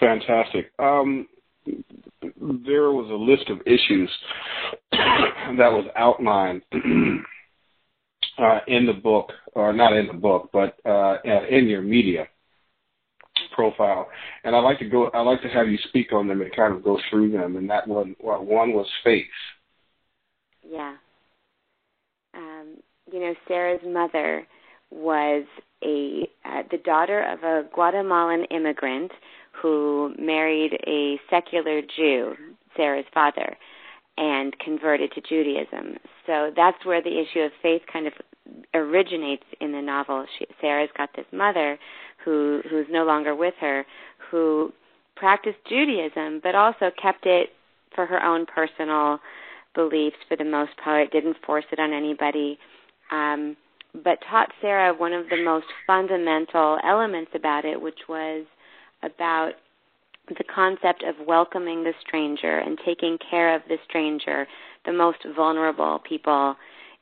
Fantastic. 0.00 0.72
Um, 0.78 1.28
there 1.66 2.90
was 2.90 3.08
a 3.10 3.14
list 3.14 3.50
of 3.50 3.60
issues 3.66 4.10
that 4.92 5.70
was 5.70 5.86
outlined 5.96 6.62
uh, 8.38 8.58
in 8.66 8.86
the 8.86 8.92
book, 8.92 9.32
or 9.54 9.72
not 9.72 9.92
in 9.92 10.06
the 10.06 10.12
book, 10.12 10.50
but 10.52 10.76
uh, 10.88 11.18
in 11.48 11.68
your 11.68 11.82
media 11.82 12.26
profile. 13.54 14.08
And 14.44 14.56
I'd 14.56 14.60
like 14.60 14.78
to 14.80 14.88
go. 14.88 15.10
I'd 15.14 15.20
like 15.20 15.42
to 15.42 15.48
have 15.48 15.68
you 15.68 15.78
speak 15.88 16.12
on 16.12 16.26
them 16.26 16.40
and 16.40 16.54
kind 16.54 16.74
of 16.74 16.82
go 16.82 16.98
through 17.10 17.32
them. 17.32 17.56
And 17.56 17.68
that 17.70 17.86
one, 17.86 18.14
one 18.20 18.72
was 18.72 18.86
faith. 19.04 19.24
Yeah. 20.68 20.96
Um, 22.34 22.76
you 23.12 23.20
know, 23.20 23.34
Sarah's 23.46 23.80
mother 23.86 24.46
was 24.90 25.44
a 25.84 26.28
uh, 26.44 26.62
the 26.70 26.78
daughter 26.78 27.22
of 27.22 27.42
a 27.42 27.68
Guatemalan 27.72 28.44
immigrant 28.50 29.12
who 29.52 30.14
married 30.18 30.72
a 30.86 31.20
secular 31.30 31.82
Jew, 31.82 32.34
Sarah's 32.76 33.04
father, 33.12 33.56
and 34.16 34.58
converted 34.58 35.12
to 35.12 35.20
Judaism. 35.20 35.96
So 36.26 36.52
that's 36.54 36.84
where 36.84 37.02
the 37.02 37.20
issue 37.20 37.40
of 37.40 37.52
faith 37.60 37.82
kind 37.92 38.06
of 38.06 38.12
originates 38.74 39.44
in 39.60 39.72
the 39.72 39.82
novel. 39.82 40.26
She, 40.38 40.46
Sarah's 40.60 40.90
got 40.96 41.10
this 41.16 41.26
mother 41.32 41.78
who 42.24 42.62
who's 42.68 42.86
no 42.90 43.04
longer 43.04 43.34
with 43.34 43.54
her, 43.60 43.84
who 44.30 44.72
practiced 45.16 45.58
Judaism, 45.68 46.40
but 46.42 46.54
also 46.54 46.90
kept 47.00 47.26
it 47.26 47.50
for 47.94 48.06
her 48.06 48.22
own 48.22 48.46
personal 48.46 49.20
beliefs 49.74 50.16
for 50.28 50.36
the 50.36 50.44
most 50.44 50.72
part, 50.82 51.12
didn't 51.12 51.36
force 51.46 51.64
it 51.72 51.78
on 51.78 51.92
anybody, 51.92 52.58
um, 53.10 53.56
but 53.94 54.18
taught 54.28 54.52
Sarah 54.60 54.94
one 54.94 55.12
of 55.12 55.28
the 55.28 55.42
most 55.42 55.66
fundamental 55.86 56.78
elements 56.84 57.32
about 57.34 57.64
it, 57.64 57.80
which 57.80 58.00
was 58.08 58.46
about 59.02 59.52
the 60.28 60.44
concept 60.44 61.02
of 61.02 61.26
welcoming 61.26 61.84
the 61.84 61.92
stranger 62.06 62.58
and 62.58 62.78
taking 62.84 63.18
care 63.18 63.54
of 63.54 63.62
the 63.68 63.76
stranger, 63.88 64.46
the 64.86 64.92
most 64.92 65.18
vulnerable 65.36 66.00
people 66.08 66.56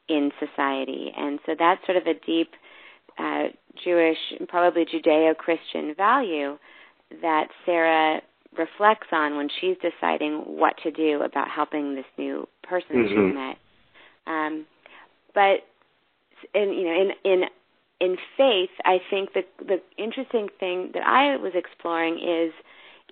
in 0.09 0.32
society. 0.40 1.12
And 1.16 1.38
so 1.47 1.54
that's 1.59 1.85
sort 1.87 1.97
of 1.97 2.06
a 2.06 2.14
deep 2.14 2.50
uh, 3.18 3.49
Jewish, 3.85 4.18
probably 4.49 4.85
Judeo 4.85 5.37
Christian 5.37 5.94
value 5.94 6.59
that 7.23 7.49
Sarah 7.66 8.23
reflects 8.56 9.09
on 9.12 9.37
when 9.37 9.49
she's 9.61 9.76
deciding 9.80 10.38
what 10.38 10.75
to 10.82 10.90
do 10.90 11.23
about 11.23 11.49
helping 11.49 11.94
this 11.94 12.04
new 12.18 12.49
person 12.62 12.97
mm-hmm. 12.97 13.09
she's 13.09 13.35
met. 13.35 13.56
Um, 14.26 14.66
but 15.35 15.61
in 16.54 16.73
you 16.73 16.85
know 16.85 17.00
in 17.00 17.11
in 17.25 17.49
in 18.00 18.16
faith, 18.37 18.71
I 18.85 18.99
think 19.11 19.35
the 19.35 19.42
the 19.59 19.80
interesting 19.99 20.49
thing 20.59 20.90
that 20.95 21.07
I 21.07 21.37
was 21.37 21.52
exploring 21.54 22.19
is 22.19 22.52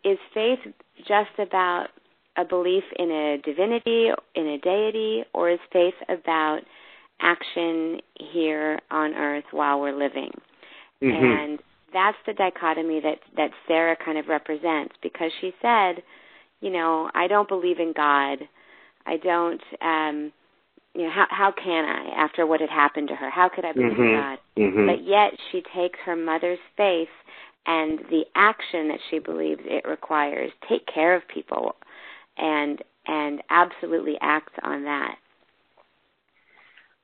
is 0.05 0.19
faith 0.33 0.61
just 1.07 1.39
about 1.39 1.89
a 2.37 2.45
belief 2.45 2.85
in 2.99 3.11
a 3.11 3.39
divinity, 3.45 4.11
in 4.35 4.47
a 4.47 4.59
deity, 4.59 5.25
or 5.35 5.51
is 5.51 5.59
faith 5.73 5.95
about 6.09 6.61
action 7.21 8.01
here 8.15 8.79
on 8.91 9.15
earth 9.15 9.45
while 9.51 9.81
we're 9.81 9.97
living? 9.97 10.31
Mm-hmm. 11.03 11.25
And 11.25 11.59
that's 11.93 12.17
the 12.27 12.33
dichotomy 12.33 13.01
that 13.01 13.19
that 13.37 13.51
Sarah 13.67 13.97
kind 13.97 14.19
of 14.19 14.29
represents 14.29 14.95
because 15.03 15.33
she 15.41 15.53
said, 15.61 16.03
you 16.61 16.71
know, 16.71 17.11
I 17.15 17.27
don't 17.27 17.49
believe 17.49 17.79
in 17.79 17.93
God. 17.95 18.39
I 19.07 19.17
don't 19.17 19.63
um 19.83 20.33
you 20.99 21.05
know, 21.05 21.11
how 21.11 21.27
how 21.31 21.53
can 21.53 21.85
I 21.85 22.11
after 22.17 22.45
what 22.45 22.61
had 22.61 22.71
happened 22.71 23.07
to 23.09 23.15
her? 23.15 23.31
How 23.31 23.49
could 23.49 23.65
I 23.65 23.73
believe 23.73 23.93
mm-hmm. 23.93 24.21
God? 24.21 24.39
Mm-hmm. 24.59 24.87
But 24.87 25.07
yet 25.07 25.31
she 25.53 25.63
takes 25.73 25.97
her 26.05 26.17
mother's 26.17 26.59
faith 26.77 27.09
and 27.67 28.01
the 28.11 28.25
action 28.35 28.89
that 28.89 28.99
she 29.09 29.21
believes 29.21 29.61
it 29.65 29.87
requires, 29.89 30.51
take 30.69 30.89
care 30.93 31.15
of 31.15 31.23
people 31.33 31.77
and 32.37 32.83
and 33.07 33.43
absolutely 33.49 34.17
acts 34.21 34.55
on 34.65 34.85
that. 34.85 35.15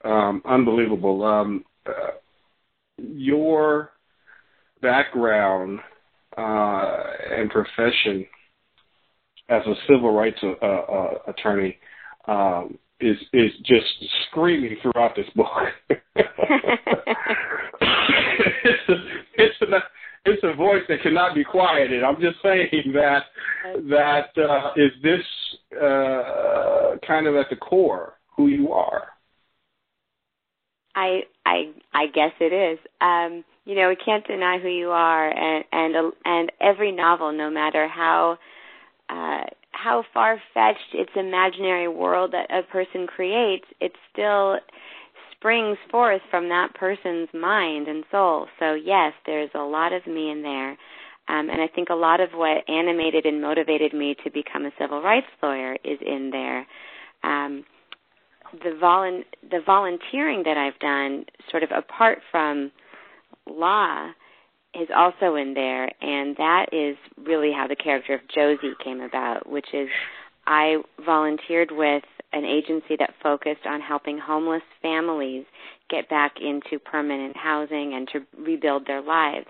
Um, 0.04 0.42
unbelievable. 0.44 1.22
Um, 1.22 1.64
uh, 1.86 2.16
your 2.98 3.92
background 4.82 5.78
uh, 6.36 7.02
and 7.30 7.48
profession 7.48 8.26
as 9.48 9.62
a 9.68 9.74
civil 9.86 10.12
rights 10.12 10.38
uh, 10.42 10.66
uh, 10.66 11.10
attorney 11.28 11.78
um, 12.26 12.76
is 13.00 13.16
is 13.32 13.50
just 13.64 13.86
screaming 14.28 14.76
throughout 14.82 15.14
this 15.16 15.26
book. 15.34 15.48
it's 16.16 16.28
a, 18.88 18.94
it's 19.34 19.60
a 19.62 19.66
it's 20.26 20.42
a 20.42 20.54
voice 20.54 20.82
that 20.88 21.02
cannot 21.02 21.34
be 21.34 21.44
quieted. 21.44 22.02
I'm 22.02 22.20
just 22.20 22.36
saying 22.42 22.92
that 22.94 23.24
that 23.90 24.28
uh, 24.38 24.72
is 24.76 24.90
this 25.02 25.20
uh, 25.76 26.96
kind 27.06 27.26
of 27.26 27.36
at 27.36 27.50
the 27.50 27.56
core 27.56 28.14
who 28.36 28.48
you 28.48 28.72
are. 28.72 29.08
I 30.94 31.22
I 31.44 31.72
I 31.92 32.06
guess 32.06 32.32
it 32.40 32.52
is. 32.52 32.78
Um, 33.00 33.44
you 33.64 33.74
know, 33.74 33.88
we 33.88 33.96
can't 33.96 34.26
deny 34.26 34.58
who 34.58 34.68
you 34.68 34.90
are, 34.90 35.28
and 35.28 35.64
and 35.72 36.12
and 36.24 36.52
every 36.60 36.92
novel, 36.92 37.32
no 37.32 37.50
matter 37.50 37.88
how 37.88 38.38
uh, 39.10 39.44
how 39.74 40.04
far 40.14 40.40
fetched 40.52 40.94
its 40.94 41.10
imaginary 41.16 41.88
world 41.88 42.32
that 42.32 42.50
a 42.50 42.62
person 42.62 43.06
creates, 43.06 43.66
it 43.80 43.92
still 44.12 44.58
springs 45.32 45.76
forth 45.90 46.22
from 46.30 46.48
that 46.48 46.74
person's 46.74 47.28
mind 47.34 47.88
and 47.88 48.04
soul. 48.10 48.46
So 48.58 48.74
yes, 48.74 49.12
there's 49.26 49.50
a 49.54 49.60
lot 49.60 49.92
of 49.92 50.06
me 50.06 50.30
in 50.30 50.42
there. 50.42 50.70
Um, 51.26 51.48
and 51.48 51.60
I 51.60 51.68
think 51.74 51.88
a 51.88 51.94
lot 51.94 52.20
of 52.20 52.30
what 52.32 52.68
animated 52.68 53.24
and 53.24 53.40
motivated 53.40 53.94
me 53.94 54.14
to 54.24 54.30
become 54.30 54.66
a 54.66 54.70
civil 54.78 55.02
rights 55.02 55.26
lawyer 55.42 55.74
is 55.84 55.98
in 56.04 56.30
there. 56.30 56.66
Um, 57.22 57.64
the 58.52 58.78
volun- 58.80 59.24
the 59.50 59.60
volunteering 59.64 60.42
that 60.44 60.56
I've 60.56 60.78
done, 60.78 61.24
sort 61.50 61.62
of 61.62 61.70
apart 61.70 62.18
from 62.30 62.70
law, 63.48 64.10
is 64.80 64.88
also 64.94 65.36
in 65.36 65.54
there, 65.54 65.90
and 66.02 66.36
that 66.36 66.66
is 66.72 66.96
really 67.24 67.52
how 67.52 67.66
the 67.66 67.76
character 67.76 68.14
of 68.14 68.20
Josie 68.28 68.74
came 68.82 69.00
about, 69.00 69.48
which 69.48 69.68
is 69.72 69.88
I 70.46 70.78
volunteered 71.04 71.70
with 71.70 72.04
an 72.32 72.44
agency 72.44 72.96
that 72.98 73.14
focused 73.22 73.66
on 73.66 73.80
helping 73.80 74.18
homeless 74.18 74.62
families 74.82 75.44
get 75.88 76.08
back 76.08 76.34
into 76.40 76.78
permanent 76.78 77.36
housing 77.36 77.94
and 77.94 78.08
to 78.08 78.20
rebuild 78.36 78.86
their 78.86 79.00
lives. 79.00 79.46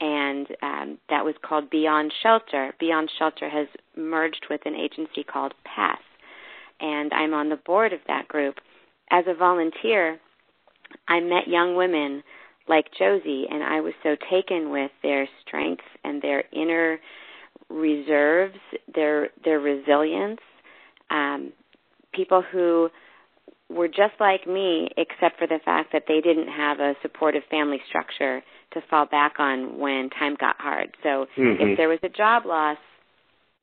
And 0.00 0.46
um, 0.62 0.98
that 1.08 1.24
was 1.24 1.34
called 1.42 1.70
Beyond 1.70 2.12
Shelter. 2.22 2.74
Beyond 2.78 3.10
Shelter 3.18 3.48
has 3.48 3.66
merged 3.96 4.46
with 4.50 4.60
an 4.64 4.74
agency 4.74 5.24
called 5.24 5.54
PATH, 5.64 5.98
and 6.80 7.12
I'm 7.12 7.34
on 7.34 7.48
the 7.48 7.56
board 7.56 7.92
of 7.92 8.00
that 8.06 8.28
group. 8.28 8.56
As 9.10 9.24
a 9.26 9.34
volunteer, 9.34 10.18
I 11.08 11.20
met 11.20 11.48
young 11.48 11.76
women 11.76 12.22
like 12.68 12.86
Josie, 12.98 13.46
and 13.50 13.62
I 13.62 13.80
was 13.80 13.92
so 14.02 14.16
taken 14.30 14.70
with 14.70 14.90
their 15.02 15.28
strength 15.46 15.84
and 16.02 16.22
their 16.22 16.44
inner 16.52 16.98
reserves, 17.68 18.56
their 18.94 19.28
their 19.44 19.60
resilience. 19.60 20.40
Um, 21.10 21.52
people 22.12 22.42
who 22.42 22.88
were 23.68 23.88
just 23.88 24.14
like 24.20 24.46
me, 24.46 24.88
except 24.96 25.38
for 25.38 25.46
the 25.46 25.58
fact 25.64 25.92
that 25.92 26.04
they 26.06 26.20
didn't 26.20 26.48
have 26.48 26.80
a 26.80 26.94
supportive 27.02 27.42
family 27.50 27.80
structure 27.88 28.42
to 28.72 28.80
fall 28.90 29.06
back 29.06 29.34
on 29.38 29.78
when 29.78 30.10
time 30.10 30.36
got 30.38 30.56
hard. 30.58 30.96
So 31.02 31.26
mm-hmm. 31.36 31.60
if 31.60 31.76
there 31.76 31.88
was 31.88 31.98
a 32.02 32.08
job 32.08 32.44
loss, 32.46 32.78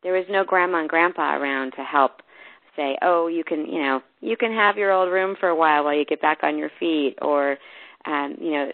there 0.04 0.14
was 0.14 0.26
no 0.30 0.44
grandma 0.44 0.80
and 0.80 0.90
grandpa 0.90 1.36
around 1.36 1.74
to 1.76 1.84
help 1.84 2.22
say, 2.76 2.98
"Oh, 3.02 3.28
you 3.28 3.44
can, 3.44 3.66
you 3.68 3.82
know, 3.82 4.02
you 4.22 4.38
can 4.38 4.54
have 4.54 4.78
your 4.78 4.92
old 4.92 5.12
room 5.12 5.36
for 5.40 5.50
a 5.50 5.56
while 5.56 5.84
while 5.84 5.96
you 5.96 6.06
get 6.06 6.22
back 6.22 6.40
on 6.44 6.58
your 6.58 6.72
feet," 6.80 7.18
or, 7.22 7.58
um, 8.06 8.36
you 8.40 8.52
know, 8.52 8.72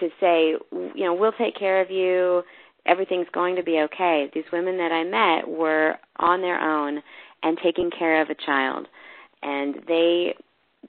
to 0.00 0.08
say, 0.20 0.54
you 0.72 1.04
know, 1.04 1.14
we'll 1.14 1.32
take 1.32 1.56
care 1.56 1.80
of 1.80 1.90
you. 1.90 2.42
Everything's 2.86 3.28
going 3.32 3.56
to 3.56 3.62
be 3.62 3.80
okay. 3.84 4.30
These 4.34 4.44
women 4.52 4.78
that 4.78 4.92
I 4.92 5.04
met 5.04 5.48
were 5.48 5.96
on 6.18 6.40
their 6.40 6.60
own 6.60 7.02
and 7.42 7.58
taking 7.62 7.90
care 7.90 8.22
of 8.22 8.30
a 8.30 8.34
child, 8.34 8.88
and 9.42 9.76
they 9.86 10.34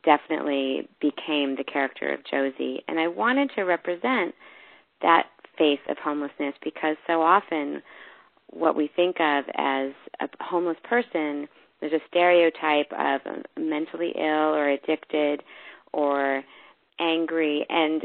definitely 0.03 0.87
became 0.99 1.55
the 1.55 1.63
character 1.63 2.13
of 2.13 2.19
Josie. 2.29 2.83
And 2.87 2.99
I 2.99 3.07
wanted 3.07 3.51
to 3.55 3.63
represent 3.63 4.33
that 5.01 5.27
face 5.57 5.79
of 5.89 5.97
homelessness 5.97 6.55
because 6.63 6.95
so 7.07 7.21
often 7.21 7.81
what 8.47 8.75
we 8.75 8.89
think 8.95 9.17
of 9.19 9.45
as 9.55 9.91
a 10.19 10.27
homeless 10.39 10.77
person, 10.83 11.47
there's 11.79 11.93
a 11.93 12.01
stereotype 12.09 12.91
of 12.97 13.21
mentally 13.57 14.13
ill 14.15 14.53
or 14.53 14.69
addicted 14.69 15.43
or 15.93 16.43
angry, 17.00 17.65
and 17.69 18.03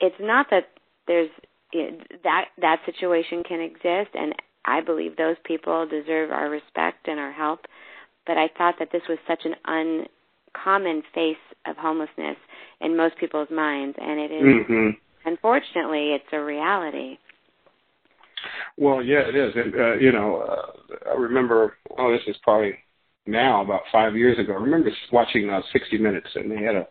it's 0.00 0.16
not 0.20 0.46
that 0.50 0.68
there's 1.06 1.30
that 2.24 2.46
that 2.60 2.78
situation 2.86 3.42
can 3.46 3.60
exist, 3.60 4.14
and 4.14 4.34
I 4.64 4.80
believe 4.80 5.16
those 5.16 5.36
people 5.44 5.86
deserve 5.86 6.30
our 6.30 6.48
respect 6.48 7.08
and 7.08 7.18
our 7.18 7.32
help. 7.32 7.60
But 8.26 8.36
I 8.36 8.48
thought 8.56 8.76
that 8.78 8.88
this 8.92 9.02
was 9.08 9.18
such 9.26 9.44
an 9.44 9.54
uncommon 9.64 11.02
face 11.14 11.36
of 11.66 11.76
homelessness 11.76 12.36
in 12.80 12.96
most 12.96 13.16
people's 13.18 13.48
minds, 13.50 13.96
and 14.00 14.20
it 14.20 14.30
is, 14.30 14.42
mm-hmm. 14.42 14.88
unfortunately, 15.24 16.12
it's 16.12 16.32
a 16.32 16.40
reality. 16.40 17.18
Well, 18.76 19.02
yeah, 19.02 19.22
it 19.28 19.34
is, 19.34 19.52
and 19.56 19.74
uh, 19.74 19.94
you 19.94 20.12
know, 20.12 20.42
uh, 20.42 21.10
I 21.10 21.14
remember. 21.14 21.76
Oh, 21.98 22.12
this 22.12 22.22
is 22.26 22.36
probably 22.42 22.74
now 23.26 23.62
about 23.62 23.82
five 23.92 24.16
years 24.16 24.38
ago. 24.38 24.52
I 24.52 24.62
remember 24.62 24.90
watching 25.12 25.50
uh, 25.50 25.60
60 25.72 25.98
Minutes, 25.98 26.28
and 26.34 26.50
they 26.50 26.62
had 26.62 26.76
a 26.76 26.86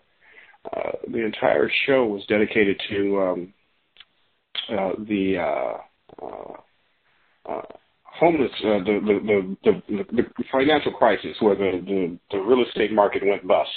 uh, 0.65 0.91
the 1.12 1.24
entire 1.24 1.70
show 1.86 2.06
was 2.06 2.24
dedicated 2.28 2.80
to 2.89 3.22
um, 3.22 3.54
uh, 4.70 4.91
the 5.08 5.38
uh, 5.38 6.26
uh, 6.26 6.54
uh 7.50 7.62
homeless, 8.20 8.52
uh, 8.63 8.80
the, 8.80 9.00
the, 9.06 9.56
the, 9.63 9.82
the, 9.89 10.24
the 10.38 10.43
financial 10.52 10.91
crisis 10.91 11.36
where 11.39 11.56
the, 11.56 11.84
the, 11.86 12.17
the 12.32 12.38
real 12.39 12.65
estate 12.67 12.91
market 12.91 13.22
went 13.26 13.48
bust. 13.48 13.70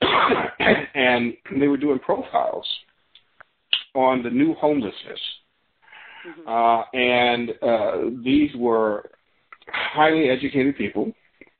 and 0.94 1.34
they 1.58 1.68
were 1.68 1.76
doing 1.76 1.98
profiles 1.98 2.66
on 3.94 4.22
the 4.22 4.30
new 4.30 4.54
homelessness. 4.54 5.20
Mm-hmm. 6.26 6.48
Uh, 6.48 6.82
and 6.98 7.50
uh, 7.62 8.22
these 8.24 8.50
were 8.56 9.10
highly 9.68 10.28
educated 10.30 10.76
people, 10.76 11.12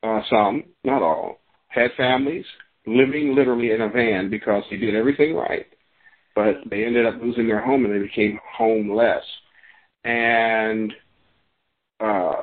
uh, 0.03 0.21
some, 0.31 0.65
not 0.85 1.03
all, 1.03 1.41
had 1.69 1.91
families, 1.97 2.45
living 2.87 3.35
literally 3.35 3.71
in 3.71 3.81
a 3.81 3.89
van 3.89 4.31
because 4.31 4.65
they 4.71 4.77
did 4.77 4.95
everything 4.95 5.35
right, 5.35 5.67
but 6.35 6.57
they 6.71 6.85
ended 6.85 7.07
up 7.07 7.21
losing 7.21 7.47
their 7.47 7.65
home 7.65 7.85
and 7.85 7.95
they 7.95 8.05
became 8.05 8.39
homeless. 8.57 9.25
And 10.05 10.93
uh, 12.01 12.43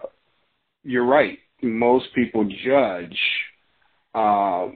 you're 0.83 1.05
right. 1.05 1.37
Most 1.61 2.07
people 2.15 2.47
judge 2.65 3.17
uh, 4.15 4.69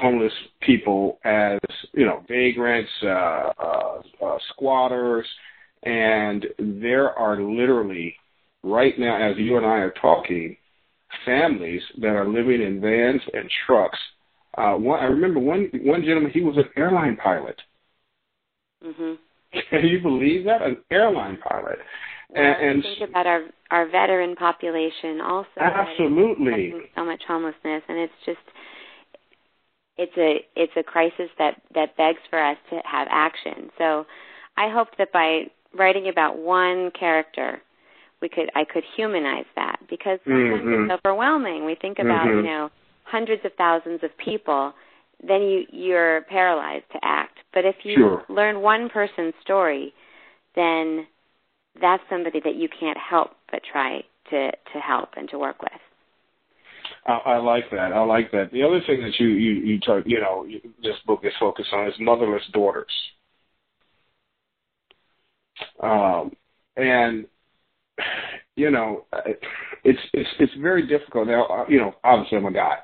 homeless 0.00 0.32
people 0.62 1.18
as 1.24 1.58
you 1.92 2.06
know 2.06 2.22
vagrants, 2.28 2.90
uh, 3.02 3.06
uh, 3.58 4.02
uh, 4.24 4.38
squatters, 4.52 5.26
and 5.82 6.46
there 6.58 7.10
are 7.18 7.42
literally 7.42 8.14
right 8.62 8.98
now, 8.98 9.30
as 9.30 9.36
you 9.38 9.56
and 9.56 9.66
I 9.66 9.78
are 9.78 9.94
talking, 10.00 10.56
families 11.24 11.82
that 12.00 12.08
are 12.08 12.28
living 12.28 12.62
in 12.62 12.80
vans 12.80 13.22
and 13.32 13.50
trucks 13.66 13.98
uh, 14.56 14.74
one, 14.74 15.00
I 15.00 15.04
remember 15.04 15.40
one 15.40 15.70
one 15.82 16.02
gentleman. 16.02 16.30
He 16.32 16.42
was 16.42 16.56
an 16.56 16.64
airline 16.76 17.16
pilot. 17.16 17.60
Mm-hmm. 18.84 19.14
Can 19.70 19.86
you 19.86 20.00
believe 20.00 20.44
that? 20.44 20.62
An 20.62 20.78
airline 20.90 21.38
pilot. 21.38 21.78
Well, 22.30 22.42
and, 22.42 22.70
and 22.70 22.82
think 22.82 23.08
about 23.08 23.26
our 23.26 23.44
our 23.70 23.86
veteran 23.86 24.36
population 24.36 25.20
also. 25.20 25.48
Absolutely. 25.58 26.72
So 26.96 27.04
much 27.04 27.22
homelessness, 27.26 27.82
and 27.88 27.98
it's 27.98 28.12
just 28.26 28.38
it's 29.96 30.16
a 30.16 30.44
it's 30.56 30.72
a 30.76 30.82
crisis 30.82 31.28
that 31.38 31.60
that 31.74 31.96
begs 31.96 32.20
for 32.28 32.42
us 32.42 32.56
to 32.70 32.80
have 32.84 33.06
action. 33.10 33.70
So, 33.78 34.06
I 34.56 34.68
hope 34.68 34.88
that 34.98 35.12
by 35.12 35.44
writing 35.78 36.08
about 36.08 36.38
one 36.38 36.90
character, 36.98 37.62
we 38.20 38.28
could 38.28 38.50
I 38.54 38.64
could 38.64 38.84
humanize 38.96 39.46
that 39.56 39.78
because 39.88 40.18
sometimes 40.24 40.62
mm-hmm. 40.62 40.90
it's 40.90 41.00
overwhelming. 41.04 41.64
We 41.64 41.76
think 41.80 41.98
about 41.98 42.26
mm-hmm. 42.26 42.38
you 42.38 42.42
know 42.42 42.70
hundreds 43.10 43.44
of 43.44 43.52
thousands 43.56 44.00
of 44.02 44.10
people, 44.16 44.72
then 45.26 45.42
you 45.42 45.64
you're 45.70 46.22
paralyzed 46.22 46.84
to 46.92 46.98
act. 47.02 47.38
But 47.52 47.64
if 47.64 47.76
you 47.84 47.94
sure. 47.94 48.24
learn 48.28 48.60
one 48.60 48.88
person's 48.88 49.34
story, 49.42 49.92
then 50.54 51.06
that's 51.80 52.02
somebody 52.08 52.40
that 52.44 52.56
you 52.56 52.68
can't 52.68 52.98
help 52.98 53.30
but 53.50 53.60
try 53.70 54.02
to 54.30 54.50
to 54.50 54.78
help 54.80 55.10
and 55.16 55.28
to 55.30 55.38
work 55.38 55.62
with. 55.62 55.80
I, 57.06 57.12
I 57.12 57.36
like 57.38 57.70
that. 57.70 57.92
I 57.92 58.00
like 58.00 58.30
that. 58.32 58.50
The 58.52 58.62
other 58.62 58.80
thing 58.86 59.02
that 59.02 59.18
you 59.18 59.28
you 59.28 59.52
you 59.52 59.80
talk, 59.80 60.04
you 60.06 60.20
know, 60.20 60.46
this 60.82 60.96
book 61.06 61.20
is 61.24 61.32
focused 61.38 61.72
on 61.72 61.88
is 61.88 61.94
motherless 61.98 62.42
daughters. 62.52 62.92
Um, 65.82 66.32
and 66.76 67.26
you 68.56 68.70
know, 68.70 69.06
it's 69.84 70.00
it's 70.12 70.28
it's 70.38 70.52
very 70.60 70.86
difficult. 70.86 71.28
Now, 71.28 71.46
uh, 71.46 71.64
you 71.68 71.78
know, 71.78 71.94
obviously 72.04 72.38
I'm 72.38 72.46
a 72.46 72.52
guy, 72.52 72.76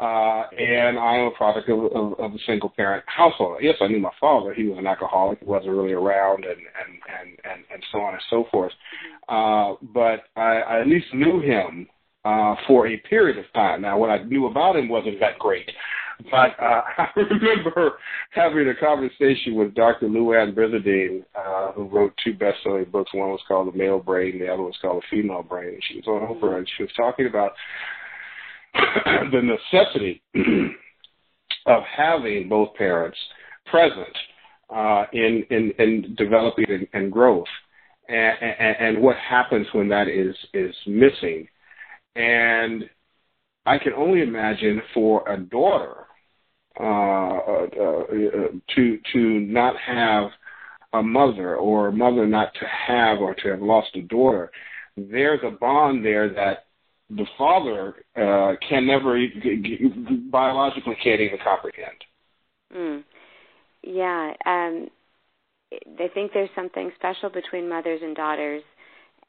uh, 0.00 0.48
and 0.58 0.98
I 0.98 1.16
am 1.16 1.26
a 1.26 1.30
product 1.30 1.68
of, 1.68 1.84
of, 1.84 2.20
of 2.20 2.32
a 2.34 2.38
single 2.46 2.70
parent 2.70 3.04
household. 3.06 3.58
Yes, 3.62 3.76
I 3.80 3.86
knew 3.86 4.00
my 4.00 4.10
father; 4.20 4.52
he 4.52 4.64
was 4.64 4.78
an 4.78 4.86
alcoholic; 4.86 5.40
he 5.40 5.46
wasn't 5.46 5.72
really 5.72 5.92
around, 5.92 6.44
and 6.44 6.58
and 6.58 7.00
and 7.20 7.38
and, 7.44 7.64
and 7.72 7.82
so 7.92 8.00
on 8.00 8.14
and 8.14 8.22
so 8.28 8.44
forth. 8.50 8.72
Uh, 9.28 9.74
but 9.94 10.24
I, 10.36 10.60
I 10.60 10.80
at 10.80 10.88
least 10.88 11.06
knew 11.14 11.40
him 11.40 11.86
uh, 12.24 12.54
for 12.66 12.86
a 12.88 12.96
period 13.08 13.38
of 13.38 13.44
time. 13.52 13.82
Now, 13.82 13.98
what 13.98 14.10
I 14.10 14.22
knew 14.24 14.46
about 14.46 14.76
him 14.76 14.88
wasn't 14.88 15.20
that 15.20 15.38
great. 15.38 15.70
But 16.30 16.50
uh, 16.60 16.82
I 16.98 17.08
remember 17.16 17.92
having 18.30 18.68
a 18.68 18.74
conversation 18.74 19.54
with 19.54 19.74
Dr. 19.74 20.08
Louann 20.08 20.54
Brizendine, 20.54 21.24
uh, 21.34 21.72
who 21.72 21.84
wrote 21.84 22.12
two 22.22 22.34
best-selling 22.34 22.86
books. 22.90 23.12
One 23.14 23.30
was 23.30 23.40
called 23.46 23.72
The 23.72 23.78
Male 23.78 24.00
Brain, 24.00 24.38
the 24.38 24.48
other 24.48 24.62
was 24.62 24.78
called 24.80 25.02
The 25.02 25.16
Female 25.16 25.42
Brain. 25.42 25.74
And 25.74 25.82
she 25.88 25.96
was 25.96 26.06
on 26.06 26.28
Oprah, 26.28 26.58
and 26.58 26.70
she 26.76 26.84
was 26.84 26.92
talking 26.96 27.26
about 27.26 27.52
the 29.32 29.40
necessity 29.42 30.22
of 31.66 31.82
having 31.96 32.48
both 32.48 32.74
parents 32.74 33.18
present 33.66 34.16
uh, 34.74 35.04
in, 35.12 35.44
in 35.50 35.72
in 35.78 36.14
developing 36.16 36.66
and, 36.68 36.86
and 36.92 37.12
growth, 37.12 37.46
and, 38.08 38.36
and, 38.40 38.76
and 38.80 39.02
what 39.02 39.16
happens 39.16 39.66
when 39.72 39.88
that 39.88 40.08
is 40.08 40.34
is 40.52 40.74
missing, 40.86 41.46
and 42.16 42.84
I 43.66 43.78
can 43.78 43.92
only 43.94 44.22
imagine 44.22 44.82
for 44.92 45.28
a 45.28 45.38
daughter 45.38 46.03
to 48.74 48.98
to 49.12 49.40
not 49.40 49.74
have 49.78 50.30
a 50.92 51.02
mother 51.02 51.56
or 51.56 51.88
a 51.88 51.92
mother 51.92 52.26
not 52.26 52.54
to 52.54 52.66
have 52.66 53.18
or 53.18 53.34
to 53.34 53.48
have 53.48 53.60
lost 53.60 53.94
a 53.96 54.02
daughter, 54.02 54.50
there's 54.96 55.40
a 55.44 55.50
bond 55.50 56.04
there 56.04 56.28
that 56.32 56.66
the 57.10 57.26
father 57.36 58.04
uh, 58.16 58.54
can 58.68 58.86
never 58.86 59.18
biologically 60.30 60.96
can't 61.02 61.20
even 61.20 61.38
comprehend. 61.42 61.96
Mm. 62.74 63.04
Yeah, 63.82 64.32
um, 64.46 64.88
I 65.98 66.08
think 66.12 66.32
there's 66.32 66.50
something 66.54 66.90
special 66.96 67.28
between 67.28 67.68
mothers 67.68 68.00
and 68.02 68.16
daughters. 68.16 68.62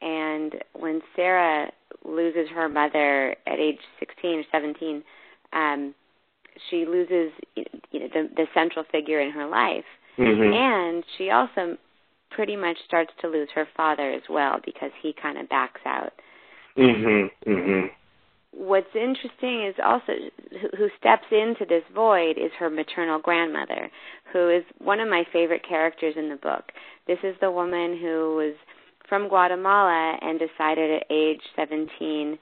And 0.01 0.55
when 0.73 1.01
Sarah 1.15 1.71
loses 2.03 2.49
her 2.53 2.69
mother 2.69 3.35
at 3.47 3.59
age 3.59 3.79
16 3.99 4.39
or 4.39 4.43
17, 4.51 5.03
um, 5.53 5.95
she 6.69 6.85
loses 6.85 7.31
you 7.55 7.99
know, 7.99 8.07
the, 8.13 8.29
the 8.35 8.45
central 8.53 8.85
figure 8.91 9.19
in 9.19 9.31
her 9.31 9.47
life. 9.47 9.85
Mm-hmm. 10.17 10.53
And 10.53 11.03
she 11.17 11.29
also 11.29 11.77
pretty 12.31 12.55
much 12.55 12.77
starts 12.85 13.11
to 13.21 13.27
lose 13.27 13.49
her 13.55 13.67
father 13.75 14.11
as 14.11 14.23
well 14.29 14.59
because 14.63 14.91
he 15.01 15.13
kind 15.13 15.37
of 15.37 15.49
backs 15.49 15.81
out. 15.85 16.13
Mhm. 16.77 17.29
Mhm. 17.47 17.91
What's 18.51 18.95
interesting 18.95 19.65
is 19.65 19.75
also 19.83 20.13
who 20.77 20.89
steps 20.97 21.25
into 21.31 21.65
this 21.65 21.83
void 21.93 22.37
is 22.37 22.51
her 22.53 22.69
maternal 22.69 23.19
grandmother, 23.19 23.89
who 24.31 24.49
is 24.49 24.63
one 24.77 24.99
of 24.99 25.09
my 25.09 25.25
favorite 25.31 25.63
characters 25.67 26.15
in 26.17 26.29
the 26.29 26.37
book. 26.37 26.71
This 27.05 27.19
is 27.23 27.35
the 27.39 27.51
woman 27.51 27.97
who 27.97 28.35
was 28.35 28.55
from 29.07 29.27
Guatemala 29.27 30.17
and 30.21 30.39
decided 30.39 31.01
at 31.01 31.07
age 31.09 31.41
17 31.55 32.37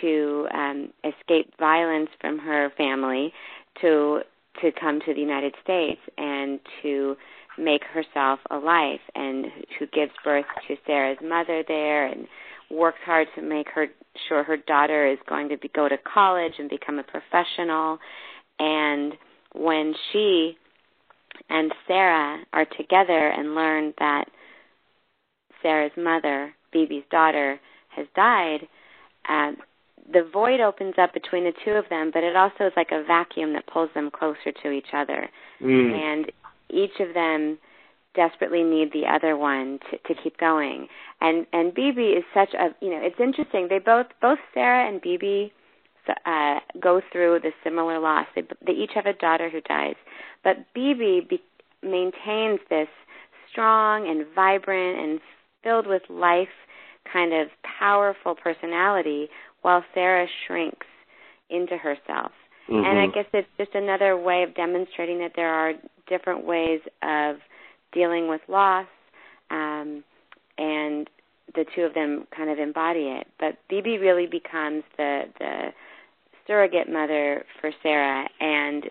to 0.00 0.48
um, 0.52 0.92
escape 1.04 1.52
violence 1.58 2.10
from 2.20 2.38
her 2.38 2.70
family 2.76 3.32
to 3.80 4.20
to 4.62 4.70
come 4.80 5.00
to 5.00 5.12
the 5.12 5.20
United 5.20 5.54
States 5.62 6.00
and 6.16 6.60
to 6.82 7.16
make 7.58 7.82
herself 7.84 8.38
a 8.50 8.56
life 8.56 9.00
and 9.14 9.46
who 9.78 9.86
gives 9.88 10.12
birth 10.22 10.44
to 10.68 10.76
Sarah's 10.86 11.18
mother 11.22 11.64
there 11.66 12.06
and 12.06 12.26
works 12.70 12.98
hard 13.04 13.28
to 13.34 13.42
make 13.42 13.68
her 13.74 13.86
sure 14.28 14.44
her 14.44 14.56
daughter 14.56 15.06
is 15.10 15.18
going 15.28 15.48
to 15.48 15.58
be, 15.58 15.68
go 15.74 15.88
to 15.88 15.98
college 15.98 16.54
and 16.58 16.70
become 16.70 16.98
a 16.98 17.02
professional. 17.02 17.98
And 18.58 19.14
when 19.54 19.94
she 20.12 20.56
and 21.48 21.72
Sarah 21.86 22.44
are 22.52 22.66
together 22.76 23.28
and 23.28 23.54
learn 23.54 23.92
that 23.98 24.24
Sarah's 25.62 25.92
mother, 25.96 26.54
Bibi's 26.72 27.04
daughter, 27.10 27.60
has 27.90 28.06
died, 28.14 28.68
uh, 29.28 29.52
the 30.12 30.28
void 30.32 30.60
opens 30.60 30.94
up 30.98 31.14
between 31.14 31.44
the 31.44 31.52
two 31.64 31.72
of 31.72 31.88
them, 31.88 32.10
but 32.12 32.22
it 32.22 32.36
also 32.36 32.66
is 32.66 32.72
like 32.76 32.90
a 32.92 33.02
vacuum 33.04 33.54
that 33.54 33.66
pulls 33.66 33.90
them 33.94 34.10
closer 34.10 34.52
to 34.62 34.70
each 34.70 34.92
other. 34.92 35.28
Mm. 35.62 35.92
And 35.92 36.32
each 36.70 37.00
of 37.00 37.14
them 37.14 37.58
desperately 38.14 38.62
need 38.62 38.92
the 38.92 39.06
other 39.06 39.36
one 39.36 39.78
to, 39.90 40.14
to 40.14 40.22
keep 40.22 40.36
going. 40.38 40.88
And 41.20 41.46
and 41.52 41.74
Bibi 41.74 42.08
is 42.08 42.24
such 42.32 42.54
a 42.54 42.74
you 42.80 42.90
know 42.90 43.00
it's 43.02 43.20
interesting. 43.20 43.68
They 43.68 43.78
both 43.78 44.06
both 44.20 44.38
Sarah 44.52 44.88
and 44.88 45.00
Bibi 45.00 45.52
uh, 46.26 46.60
go 46.80 47.00
through 47.12 47.40
the 47.42 47.50
similar 47.62 47.98
loss. 47.98 48.26
They 48.34 48.42
they 48.64 48.72
each 48.72 48.92
have 48.94 49.06
a 49.06 49.14
daughter 49.14 49.48
who 49.50 49.60
dies, 49.62 49.96
but 50.42 50.72
Bibi 50.74 51.26
be, 51.28 51.42
maintains 51.82 52.60
this 52.70 52.88
strong 53.50 54.08
and 54.08 54.26
vibrant 54.34 54.98
and 54.98 55.20
filled 55.62 55.86
with 55.86 56.02
life 56.08 56.48
kind 57.10 57.32
of 57.34 57.48
powerful 57.78 58.34
personality 58.34 59.28
while 59.64 59.82
Sarah 59.94 60.26
shrinks 60.46 60.86
into 61.48 61.78
herself. 61.78 62.32
Mm-hmm. 62.68 62.84
And 62.84 62.98
I 62.98 63.06
guess 63.06 63.24
it's 63.32 63.48
just 63.56 63.74
another 63.74 64.14
way 64.14 64.42
of 64.42 64.54
demonstrating 64.54 65.20
that 65.20 65.32
there 65.36 65.52
are 65.52 65.72
different 66.06 66.44
ways 66.44 66.80
of 67.02 67.36
dealing 67.92 68.28
with 68.28 68.42
loss, 68.46 68.86
um, 69.50 70.04
and 70.58 71.08
the 71.54 71.64
two 71.74 71.82
of 71.82 71.94
them 71.94 72.26
kind 72.36 72.50
of 72.50 72.58
embody 72.58 73.08
it. 73.20 73.26
But 73.40 73.56
Bibi 73.70 73.96
really 73.96 74.26
becomes 74.26 74.84
the 74.98 75.22
the 75.38 75.72
surrogate 76.46 76.90
mother 76.90 77.44
for 77.60 77.70
Sarah, 77.82 78.28
and 78.40 78.84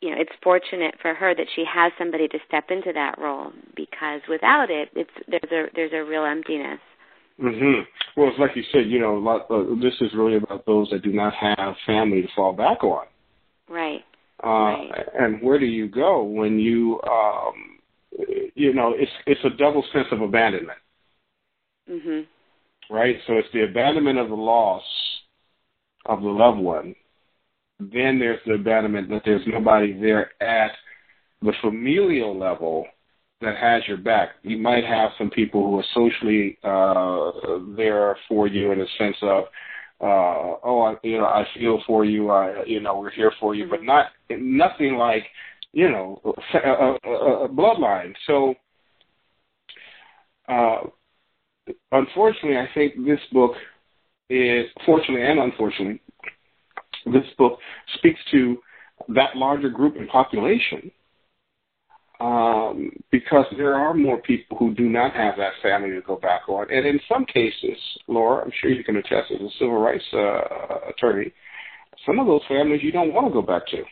you 0.00 0.10
know 0.10 0.16
it's 0.20 0.32
fortunate 0.42 0.96
for 1.00 1.14
her 1.14 1.32
that 1.32 1.46
she 1.54 1.64
has 1.72 1.92
somebody 1.96 2.26
to 2.26 2.38
step 2.48 2.70
into 2.70 2.92
that 2.92 3.18
role 3.18 3.52
because 3.76 4.22
without 4.28 4.68
it, 4.68 4.88
it's 4.96 5.10
there's 5.28 5.52
a 5.52 5.70
there's 5.76 5.92
a 5.92 6.04
real 6.08 6.24
emptiness. 6.24 6.80
Mm-hmm. 7.42 8.20
Well, 8.20 8.28
it's 8.28 8.38
like 8.38 8.54
you 8.54 8.62
said, 8.72 8.90
you 8.90 9.00
know, 9.00 9.14
lot, 9.14 9.50
uh, 9.50 9.74
this 9.80 9.94
is 10.00 10.12
really 10.14 10.36
about 10.36 10.66
those 10.66 10.90
that 10.90 11.02
do 11.02 11.12
not 11.12 11.32
have 11.34 11.74
family 11.86 12.22
to 12.22 12.28
fall 12.36 12.52
back 12.52 12.84
on. 12.84 13.06
Right. 13.68 14.04
Uh, 14.44 14.48
right. 14.48 15.06
And 15.18 15.42
where 15.42 15.58
do 15.58 15.66
you 15.66 15.88
go 15.88 16.22
when 16.22 16.58
you, 16.58 17.00
um, 17.02 17.78
you 18.54 18.74
know, 18.74 18.94
it's 18.94 19.10
it's 19.26 19.40
a 19.44 19.56
double 19.56 19.84
sense 19.92 20.08
of 20.12 20.20
abandonment. 20.20 20.78
Mhm. 21.88 22.26
Right. 22.90 23.16
So 23.26 23.34
it's 23.34 23.48
the 23.52 23.64
abandonment 23.64 24.18
of 24.18 24.28
the 24.28 24.34
loss 24.34 24.82
of 26.06 26.22
the 26.22 26.28
loved 26.28 26.58
one. 26.58 26.94
Then 27.78 28.18
there's 28.18 28.40
the 28.44 28.54
abandonment 28.54 29.08
that 29.10 29.22
there's 29.24 29.46
nobody 29.46 29.98
there 29.98 30.30
at 30.42 30.72
the 31.40 31.52
familial 31.62 32.36
level 32.36 32.86
that 33.40 33.56
has 33.56 33.82
your 33.88 33.96
back. 33.96 34.30
You 34.42 34.58
might 34.58 34.84
have 34.84 35.10
some 35.16 35.30
people 35.30 35.64
who 35.64 35.78
are 35.78 35.84
socially 35.94 36.58
uh, 36.62 37.58
there 37.76 38.16
for 38.28 38.46
you 38.46 38.72
in 38.72 38.80
a 38.80 38.86
sense 38.98 39.16
of, 39.22 39.44
uh, 40.00 40.56
oh, 40.62 40.82
I, 40.82 41.06
you 41.06 41.18
know, 41.18 41.24
I 41.24 41.46
feel 41.58 41.82
for 41.86 42.04
you. 42.04 42.30
I, 42.30 42.64
you 42.66 42.80
know, 42.80 42.98
we're 42.98 43.10
here 43.10 43.32
for 43.40 43.54
you, 43.54 43.64
mm-hmm. 43.64 43.70
but 43.70 43.82
not 43.82 44.06
nothing 44.30 44.96
like, 44.96 45.24
you 45.72 45.90
know, 45.90 46.20
a, 46.54 46.58
a, 46.58 47.44
a 47.44 47.48
bloodline. 47.48 48.12
So, 48.26 48.54
uh, 50.48 50.80
unfortunately, 51.92 52.58
I 52.58 52.68
think 52.74 53.06
this 53.06 53.20
book 53.32 53.52
is, 54.28 54.66
fortunately 54.84 55.26
and 55.26 55.38
unfortunately, 55.38 56.00
this 57.06 57.24
book 57.38 57.58
speaks 57.96 58.20
to 58.32 58.58
that 59.08 59.34
larger 59.34 59.70
group 59.70 59.96
and 59.96 60.08
population 60.08 60.90
um, 62.20 62.90
because 63.10 63.46
there 63.56 63.74
are 63.74 63.94
more 63.94 64.18
people 64.18 64.56
who 64.58 64.74
do 64.74 64.88
not 64.88 65.14
have 65.14 65.36
that 65.38 65.52
family 65.62 65.90
to 65.90 66.02
go 66.02 66.16
back 66.16 66.48
on. 66.48 66.66
And 66.70 66.86
in 66.86 67.00
some 67.08 67.24
cases, 67.24 67.78
Laura, 68.08 68.44
I'm 68.44 68.52
sure 68.60 68.70
you 68.70 68.84
can 68.84 68.96
attest 68.96 69.32
as 69.34 69.40
a 69.40 69.48
civil 69.58 69.78
rights 69.78 70.04
uh, 70.12 70.90
attorney, 70.90 71.32
some 72.06 72.18
of 72.18 72.26
those 72.26 72.42
families 72.46 72.82
you 72.82 72.92
don't 72.92 73.14
want 73.14 73.28
to 73.28 73.32
go 73.32 73.42
back 73.42 73.66
to. 73.68 73.82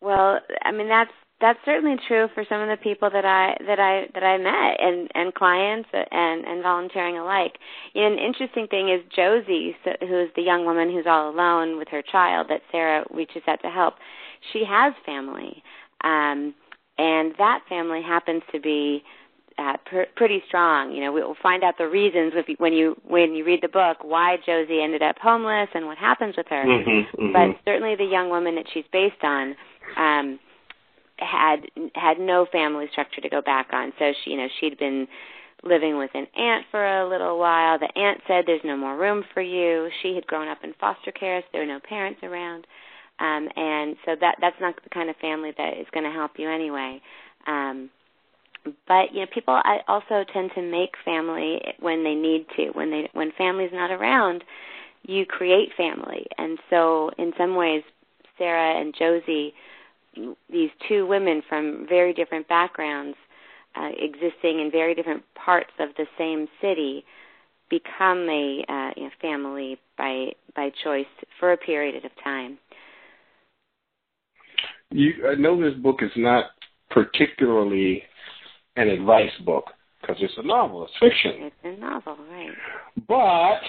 Well, 0.00 0.38
I 0.64 0.72
mean 0.72 0.88
that's 0.88 1.10
that's 1.40 1.58
certainly 1.64 1.96
true 2.08 2.28
for 2.34 2.44
some 2.48 2.60
of 2.60 2.68
the 2.68 2.82
people 2.82 3.10
that 3.10 3.24
I 3.24 3.56
that 3.66 3.78
I 3.78 4.06
that 4.14 4.22
I 4.22 4.38
met 4.38 4.80
and 4.80 5.10
and 5.14 5.34
clients 5.34 5.88
and 5.92 6.44
and 6.44 6.62
volunteering 6.62 7.18
alike. 7.18 7.58
And 7.94 8.14
an 8.14 8.18
interesting 8.18 8.66
thing 8.68 8.88
is 8.88 9.00
Josie, 9.14 9.76
who's 10.00 10.30
the 10.36 10.42
young 10.42 10.64
woman 10.64 10.92
who's 10.92 11.06
all 11.06 11.30
alone 11.30 11.78
with 11.78 11.88
her 11.88 12.02
child 12.02 12.46
that 12.50 12.62
Sarah 12.70 13.04
reaches 13.10 13.42
out 13.46 13.60
to 13.62 13.70
help. 13.70 13.94
She 14.52 14.64
has 14.64 14.94
family. 15.04 15.62
Um 16.04 16.54
and 16.98 17.34
that 17.38 17.60
family 17.68 18.02
happens 18.02 18.42
to 18.52 18.60
be 18.60 19.04
uh, 19.58 19.76
pr- 19.86 20.10
pretty 20.16 20.42
strong. 20.46 20.92
You 20.92 21.00
know, 21.02 21.12
we'll 21.12 21.36
find 21.42 21.64
out 21.64 21.78
the 21.78 21.88
reasons 21.88 22.32
if 22.36 22.48
you, 22.48 22.56
when 22.58 22.72
you 22.72 22.96
when 23.06 23.34
you 23.34 23.44
read 23.44 23.60
the 23.62 23.68
book 23.68 23.98
why 24.02 24.36
Josie 24.44 24.82
ended 24.82 25.02
up 25.02 25.16
homeless 25.20 25.68
and 25.74 25.86
what 25.86 25.98
happens 25.98 26.36
with 26.36 26.46
her. 26.48 26.64
Mm-hmm, 26.64 27.22
mm-hmm. 27.22 27.32
But 27.32 27.60
certainly, 27.64 27.96
the 27.96 28.04
young 28.04 28.30
woman 28.30 28.54
that 28.56 28.66
she's 28.72 28.84
based 28.92 29.22
on 29.22 29.56
um, 29.96 30.38
had 31.18 31.66
had 31.94 32.18
no 32.18 32.46
family 32.50 32.86
structure 32.92 33.20
to 33.20 33.28
go 33.28 33.42
back 33.42 33.68
on. 33.72 33.92
So 33.98 34.12
she, 34.24 34.30
you 34.30 34.36
know, 34.36 34.48
she'd 34.60 34.78
been 34.78 35.08
living 35.64 35.98
with 35.98 36.10
an 36.14 36.26
aunt 36.36 36.66
for 36.70 36.84
a 36.84 37.08
little 37.08 37.38
while. 37.38 37.78
The 37.78 37.90
aunt 37.98 38.20
said, 38.28 38.44
"There's 38.46 38.60
no 38.64 38.76
more 38.76 38.96
room 38.96 39.24
for 39.34 39.42
you." 39.42 39.88
She 40.02 40.14
had 40.14 40.26
grown 40.26 40.48
up 40.48 40.58
in 40.62 40.72
foster 40.80 41.10
care, 41.10 41.40
so 41.40 41.46
there 41.52 41.62
were 41.62 41.66
no 41.66 41.80
parents 41.80 42.20
around. 42.22 42.66
Um, 43.20 43.48
and 43.56 43.96
so 44.04 44.14
that 44.20 44.36
that's 44.40 44.60
not 44.60 44.76
the 44.82 44.90
kind 44.90 45.10
of 45.10 45.16
family 45.16 45.52
that 45.56 45.76
is 45.78 45.86
going 45.92 46.04
to 46.04 46.12
help 46.12 46.32
you 46.38 46.48
anyway. 46.48 47.00
Um, 47.46 47.90
but 48.86 49.12
you 49.12 49.20
know, 49.20 49.26
people 49.32 49.54
I 49.54 49.78
also 49.88 50.24
tend 50.32 50.52
to 50.54 50.62
make 50.62 50.94
family 51.04 51.60
when 51.80 52.04
they 52.04 52.14
need 52.14 52.46
to. 52.56 52.70
When 52.70 52.90
they 52.90 53.10
when 53.12 53.32
family's 53.36 53.72
not 53.72 53.90
around, 53.90 54.44
you 55.02 55.26
create 55.26 55.70
family. 55.76 56.26
And 56.36 56.58
so, 56.70 57.10
in 57.18 57.32
some 57.38 57.54
ways, 57.54 57.82
Sarah 58.36 58.80
and 58.80 58.94
Josie, 58.96 59.54
these 60.50 60.70
two 60.88 61.06
women 61.06 61.42
from 61.48 61.86
very 61.88 62.12
different 62.12 62.48
backgrounds, 62.48 63.16
uh, 63.76 63.90
existing 63.98 64.60
in 64.60 64.70
very 64.70 64.94
different 64.94 65.22
parts 65.34 65.72
of 65.78 65.90
the 65.96 66.06
same 66.16 66.48
city, 66.60 67.04
become 67.70 68.28
a 68.28 68.64
uh, 68.68 68.90
you 68.96 69.04
know, 69.04 69.10
family 69.20 69.78
by 69.96 70.32
by 70.54 70.70
choice 70.84 71.06
for 71.38 71.52
a 71.52 71.56
period 71.56 72.04
of 72.04 72.10
time. 72.22 72.58
You, 74.90 75.12
I 75.30 75.34
know 75.34 75.60
this 75.60 75.78
book 75.80 75.98
is 76.02 76.10
not 76.16 76.46
particularly 76.90 78.02
an 78.76 78.88
advice 78.88 79.30
book 79.44 79.64
because 80.00 80.16
it's 80.20 80.34
a 80.38 80.42
novel, 80.42 80.84
it's 80.84 80.92
fiction. 80.98 81.46
It's 81.46 81.56
a 81.64 81.80
novel, 81.80 82.16
right? 82.30 82.52
But 83.06 83.60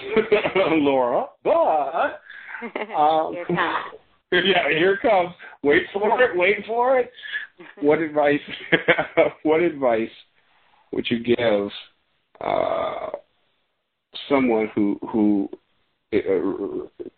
Laura, 0.70 1.26
but 1.44 1.50
um, 2.96 3.34
here 3.34 3.46
comes. 3.46 3.58
Yeah, 4.32 4.68
here 4.68 4.96
comes. 5.02 5.30
Wait 5.64 5.82
for 5.92 6.22
it. 6.22 6.36
Wait 6.36 6.64
for 6.64 7.00
it. 7.00 7.10
what 7.80 7.98
advice? 7.98 8.38
what 9.42 9.60
advice 9.60 10.08
would 10.92 11.04
you 11.10 11.18
give 11.24 11.68
uh, 12.40 13.08
someone 14.28 14.70
who 14.72 15.00
who 15.12 15.48
uh, 16.14 17.08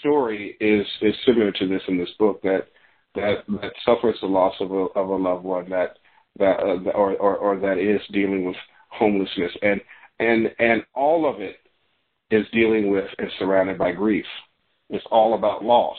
story 0.00 0.58
is 0.60 0.86
is 1.00 1.14
similar 1.24 1.52
to 1.52 1.66
this 1.66 1.80
in 1.88 1.96
this 1.96 2.10
book 2.18 2.42
that 2.42 2.66
that 3.14 3.44
that 3.48 3.72
suffers 3.84 4.16
the 4.20 4.26
loss 4.26 4.54
of 4.60 4.70
a 4.70 4.86
of 4.94 5.08
a 5.08 5.16
loved 5.16 5.44
one 5.44 5.68
that 5.70 5.98
that 6.38 6.60
uh, 6.60 6.90
or, 6.90 7.16
or 7.16 7.36
or 7.36 7.58
that 7.58 7.78
is 7.78 8.00
dealing 8.12 8.44
with 8.44 8.56
homelessness 8.88 9.52
and 9.62 9.80
and 10.18 10.48
and 10.58 10.82
all 10.94 11.28
of 11.28 11.40
it 11.40 11.56
is 12.30 12.46
dealing 12.52 12.90
with 12.90 13.06
and 13.18 13.30
surrounded 13.38 13.78
by 13.78 13.92
grief. 13.92 14.26
It's 14.88 15.04
all 15.10 15.34
about 15.34 15.64
loss. 15.64 15.98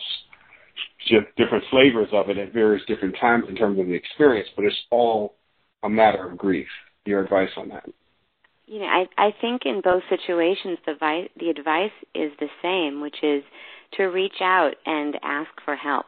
Just 1.07 1.27
different 1.37 1.63
flavors 1.69 2.07
of 2.13 2.29
it 2.29 2.37
at 2.37 2.53
various 2.53 2.83
different 2.87 3.15
times 3.19 3.45
in 3.49 3.55
terms 3.55 3.79
of 3.79 3.87
the 3.87 3.93
experience, 3.93 4.47
but 4.55 4.65
it's 4.65 4.75
all 4.91 5.35
a 5.83 5.89
matter 5.89 6.29
of 6.29 6.37
grief. 6.37 6.67
Your 7.05 7.23
advice 7.23 7.49
on 7.57 7.69
that? 7.69 7.85
You 8.65 8.79
know, 8.79 8.85
I 8.85 9.05
I 9.17 9.33
think 9.41 9.63
in 9.65 9.81
both 9.83 10.03
situations 10.09 10.77
the 10.85 10.95
vi- 10.97 11.29
the 11.37 11.49
advice 11.49 11.91
is 12.15 12.31
the 12.39 12.49
same, 12.61 13.01
which 13.01 13.17
is 13.23 13.43
to 13.97 14.05
reach 14.05 14.39
out 14.41 14.75
and 14.85 15.17
ask 15.23 15.49
for 15.65 15.75
help. 15.75 16.05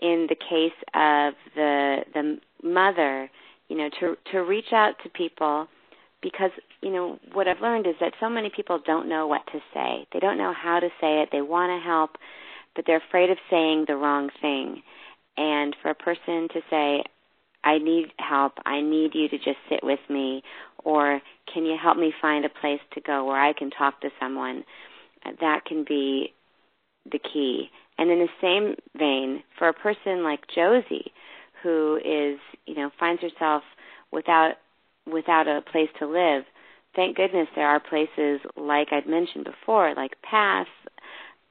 In 0.00 0.26
the 0.28 0.34
case 0.34 0.76
of 0.94 1.34
the 1.54 2.04
the 2.14 2.38
mother, 2.62 3.30
you 3.68 3.76
know, 3.76 3.90
to 4.00 4.16
to 4.32 4.38
reach 4.38 4.72
out 4.72 4.94
to 5.02 5.10
people 5.10 5.68
because 6.22 6.50
you 6.82 6.90
know 6.90 7.18
what 7.32 7.48
I've 7.48 7.60
learned 7.60 7.86
is 7.86 7.94
that 8.00 8.14
so 8.20 8.28
many 8.28 8.50
people 8.54 8.80
don't 8.84 9.08
know 9.08 9.26
what 9.26 9.46
to 9.52 9.60
say. 9.74 10.06
They 10.12 10.20
don't 10.20 10.38
know 10.38 10.54
how 10.54 10.80
to 10.80 10.88
say 11.00 11.22
it. 11.22 11.30
They 11.32 11.42
want 11.42 11.70
to 11.70 11.86
help, 11.86 12.16
but 12.74 12.84
they're 12.86 13.02
afraid 13.08 13.30
of 13.30 13.38
saying 13.50 13.84
the 13.86 13.96
wrong 13.96 14.30
thing. 14.40 14.82
And 15.36 15.74
for 15.80 15.90
a 15.90 15.94
person 15.94 16.48
to 16.52 16.60
say, 16.68 17.04
I 17.64 17.78
need 17.78 18.12
help. 18.18 18.54
I 18.64 18.80
need 18.80 19.14
you 19.14 19.28
to 19.28 19.36
just 19.36 19.58
sit 19.68 19.80
with 19.82 20.00
me. 20.08 20.42
Or 20.84 21.20
can 21.52 21.64
you 21.64 21.76
help 21.80 21.96
me 21.96 22.12
find 22.20 22.44
a 22.44 22.48
place 22.48 22.80
to 22.94 23.00
go 23.00 23.24
where 23.24 23.40
I 23.40 23.52
can 23.52 23.70
talk 23.70 24.00
to 24.00 24.10
someone? 24.18 24.64
That 25.40 25.64
can 25.66 25.84
be 25.86 26.32
the 27.10 27.18
key. 27.18 27.70
And 28.00 28.10
in 28.10 28.18
the 28.18 28.28
same 28.40 28.76
vein, 28.96 29.42
for 29.58 29.68
a 29.68 29.74
person 29.74 30.24
like 30.24 30.40
Josie, 30.54 31.12
who 31.62 31.96
is, 31.96 32.40
you 32.66 32.74
know, 32.74 32.90
finds 32.98 33.20
herself 33.20 33.62
without 34.10 34.54
without 35.06 35.46
a 35.46 35.60
place 35.60 35.90
to 35.98 36.06
live, 36.06 36.44
thank 36.96 37.16
goodness 37.16 37.48
there 37.54 37.68
are 37.68 37.78
places 37.78 38.40
like 38.56 38.88
I'd 38.90 39.06
mentioned 39.06 39.44
before, 39.44 39.94
like 39.94 40.12
PATH, 40.22 40.66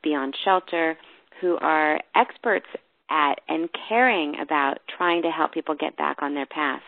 Beyond 0.02 0.36
Shelter, 0.44 0.98
who 1.40 1.56
are 1.58 2.00
experts 2.16 2.68
at 3.12 3.42
and 3.48 3.70
caring 3.88 4.40
about 4.40 4.80
trying 4.98 5.22
to 5.22 5.30
help 5.30 5.54
people 5.54 5.76
get 5.76 5.98
back 5.98 6.18
on 6.24 6.34
their 6.34 6.48
path. 6.48 6.82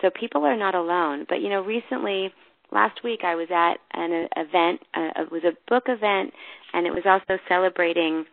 So 0.00 0.08
people 0.08 0.44
are 0.46 0.56
not 0.56 0.74
alone. 0.74 1.26
But 1.28 1.42
you 1.42 1.50
know, 1.50 1.60
recently, 1.60 2.32
last 2.70 3.04
week, 3.04 3.20
I 3.24 3.34
was 3.34 3.48
at 3.50 3.74
an 3.92 4.28
event. 4.36 4.80
Uh, 4.94 5.22
it 5.22 5.30
was 5.30 5.44
a 5.44 5.52
book 5.68 5.84
event, 5.88 6.32
and 6.72 6.86
it 6.86 6.94
was 6.94 7.04
also 7.04 7.38
celebrating 7.46 8.24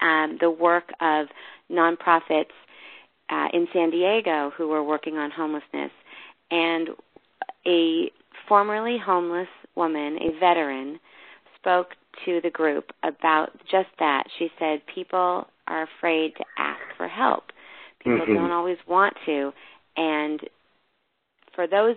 um, 0.00 0.38
the 0.40 0.50
work 0.50 0.90
of 1.00 1.26
nonprofits 1.70 2.54
uh, 3.30 3.48
in 3.52 3.68
San 3.72 3.90
Diego 3.90 4.52
who 4.56 4.68
were 4.68 4.82
working 4.82 5.16
on 5.16 5.30
homelessness. 5.30 5.90
And 6.50 6.90
a 7.66 8.10
formerly 8.48 8.98
homeless 8.98 9.48
woman, 9.74 10.18
a 10.20 10.38
veteran, 10.38 10.98
spoke 11.60 11.88
to 12.24 12.40
the 12.42 12.50
group 12.50 12.90
about 13.02 13.50
just 13.70 13.88
that. 13.98 14.24
She 14.38 14.48
said 14.58 14.80
people 14.92 15.46
are 15.66 15.82
afraid 15.98 16.32
to 16.36 16.44
ask 16.56 16.80
for 16.96 17.08
help. 17.08 17.44
People 18.02 18.20
mm-hmm. 18.20 18.34
don't 18.34 18.50
always 18.52 18.78
want 18.88 19.14
to. 19.26 19.52
And 19.96 20.40
for 21.54 21.66
those 21.66 21.96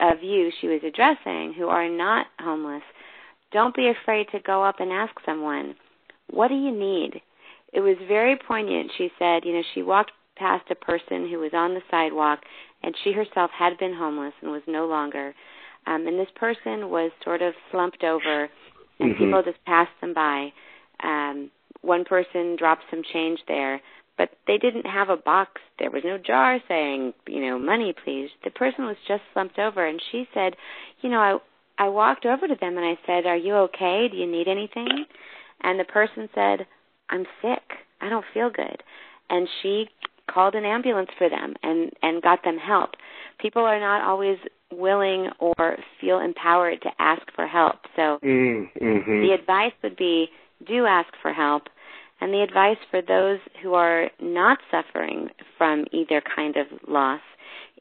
of 0.00 0.22
you 0.22 0.50
she 0.60 0.68
was 0.68 0.80
addressing 0.86 1.54
who 1.56 1.68
are 1.68 1.88
not 1.88 2.26
homeless, 2.40 2.82
don't 3.52 3.74
be 3.74 3.88
afraid 3.88 4.28
to 4.32 4.40
go 4.40 4.64
up 4.64 4.76
and 4.80 4.92
ask 4.92 5.12
someone, 5.26 5.74
what 6.30 6.48
do 6.48 6.54
you 6.54 6.70
need? 6.70 7.20
It 7.72 7.80
was 7.80 7.96
very 8.08 8.36
poignant. 8.36 8.90
She 8.96 9.10
said, 9.18 9.44
you 9.44 9.54
know, 9.54 9.62
she 9.74 9.82
walked 9.82 10.12
past 10.36 10.64
a 10.70 10.74
person 10.74 11.28
who 11.28 11.38
was 11.38 11.52
on 11.54 11.74
the 11.74 11.82
sidewalk 11.90 12.40
and 12.82 12.94
she 13.04 13.12
herself 13.12 13.50
had 13.56 13.78
been 13.78 13.94
homeless 13.94 14.34
and 14.42 14.50
was 14.50 14.62
no 14.66 14.86
longer. 14.86 15.34
Um, 15.86 16.06
and 16.06 16.18
this 16.18 16.28
person 16.34 16.90
was 16.90 17.10
sort 17.24 17.42
of 17.42 17.54
slumped 17.70 18.02
over 18.02 18.48
and 18.98 19.14
mm-hmm. 19.14 19.24
people 19.24 19.42
just 19.42 19.64
passed 19.64 19.92
them 20.00 20.14
by. 20.14 20.52
Um, 21.02 21.50
one 21.82 22.04
person 22.04 22.56
dropped 22.56 22.84
some 22.90 23.02
change 23.12 23.40
there, 23.48 23.80
but 24.18 24.30
they 24.46 24.58
didn't 24.58 24.86
have 24.86 25.08
a 25.08 25.16
box. 25.16 25.60
There 25.78 25.90
was 25.90 26.02
no 26.04 26.18
jar 26.18 26.58
saying, 26.68 27.14
you 27.26 27.40
know, 27.40 27.58
money 27.58 27.94
please. 28.04 28.30
The 28.44 28.50
person 28.50 28.84
was 28.84 28.96
just 29.06 29.22
slumped 29.32 29.58
over 29.58 29.86
and 29.86 30.00
she 30.10 30.28
said, 30.34 30.54
you 31.02 31.10
know, 31.10 31.20
I 31.20 31.38
I 31.78 31.88
walked 31.88 32.26
over 32.26 32.46
to 32.46 32.56
them 32.60 32.76
and 32.76 32.84
I 32.84 32.98
said, 33.06 33.24
"Are 33.24 33.38
you 33.38 33.54
okay? 33.54 34.06
Do 34.10 34.18
you 34.18 34.30
need 34.30 34.48
anything?" 34.48 35.06
And 35.62 35.80
the 35.80 35.84
person 35.84 36.28
said, 36.34 36.66
"I'm 37.10 37.26
sick. 37.42 37.62
I 38.00 38.08
don't 38.08 38.24
feel 38.32 38.50
good." 38.50 38.82
And 39.28 39.48
she 39.62 39.88
called 40.32 40.54
an 40.54 40.64
ambulance 40.64 41.10
for 41.18 41.28
them 41.28 41.54
and 41.62 41.92
and 42.02 42.22
got 42.22 42.44
them 42.44 42.58
help. 42.58 42.90
People 43.38 43.62
are 43.62 43.80
not 43.80 44.02
always 44.02 44.38
willing 44.72 45.28
or 45.38 45.76
feel 46.00 46.20
empowered 46.20 46.80
to 46.82 46.90
ask 46.98 47.22
for 47.34 47.46
help. 47.46 47.76
So 47.96 48.18
mm-hmm. 48.22 49.20
the 49.20 49.36
advice 49.38 49.72
would 49.82 49.96
be 49.96 50.28
do 50.66 50.86
ask 50.86 51.08
for 51.22 51.32
help. 51.32 51.64
And 52.20 52.34
the 52.34 52.42
advice 52.42 52.76
for 52.90 53.00
those 53.00 53.38
who 53.62 53.74
are 53.74 54.10
not 54.20 54.58
suffering 54.70 55.30
from 55.56 55.86
either 55.90 56.22
kind 56.36 56.56
of 56.56 56.66
loss 56.86 57.20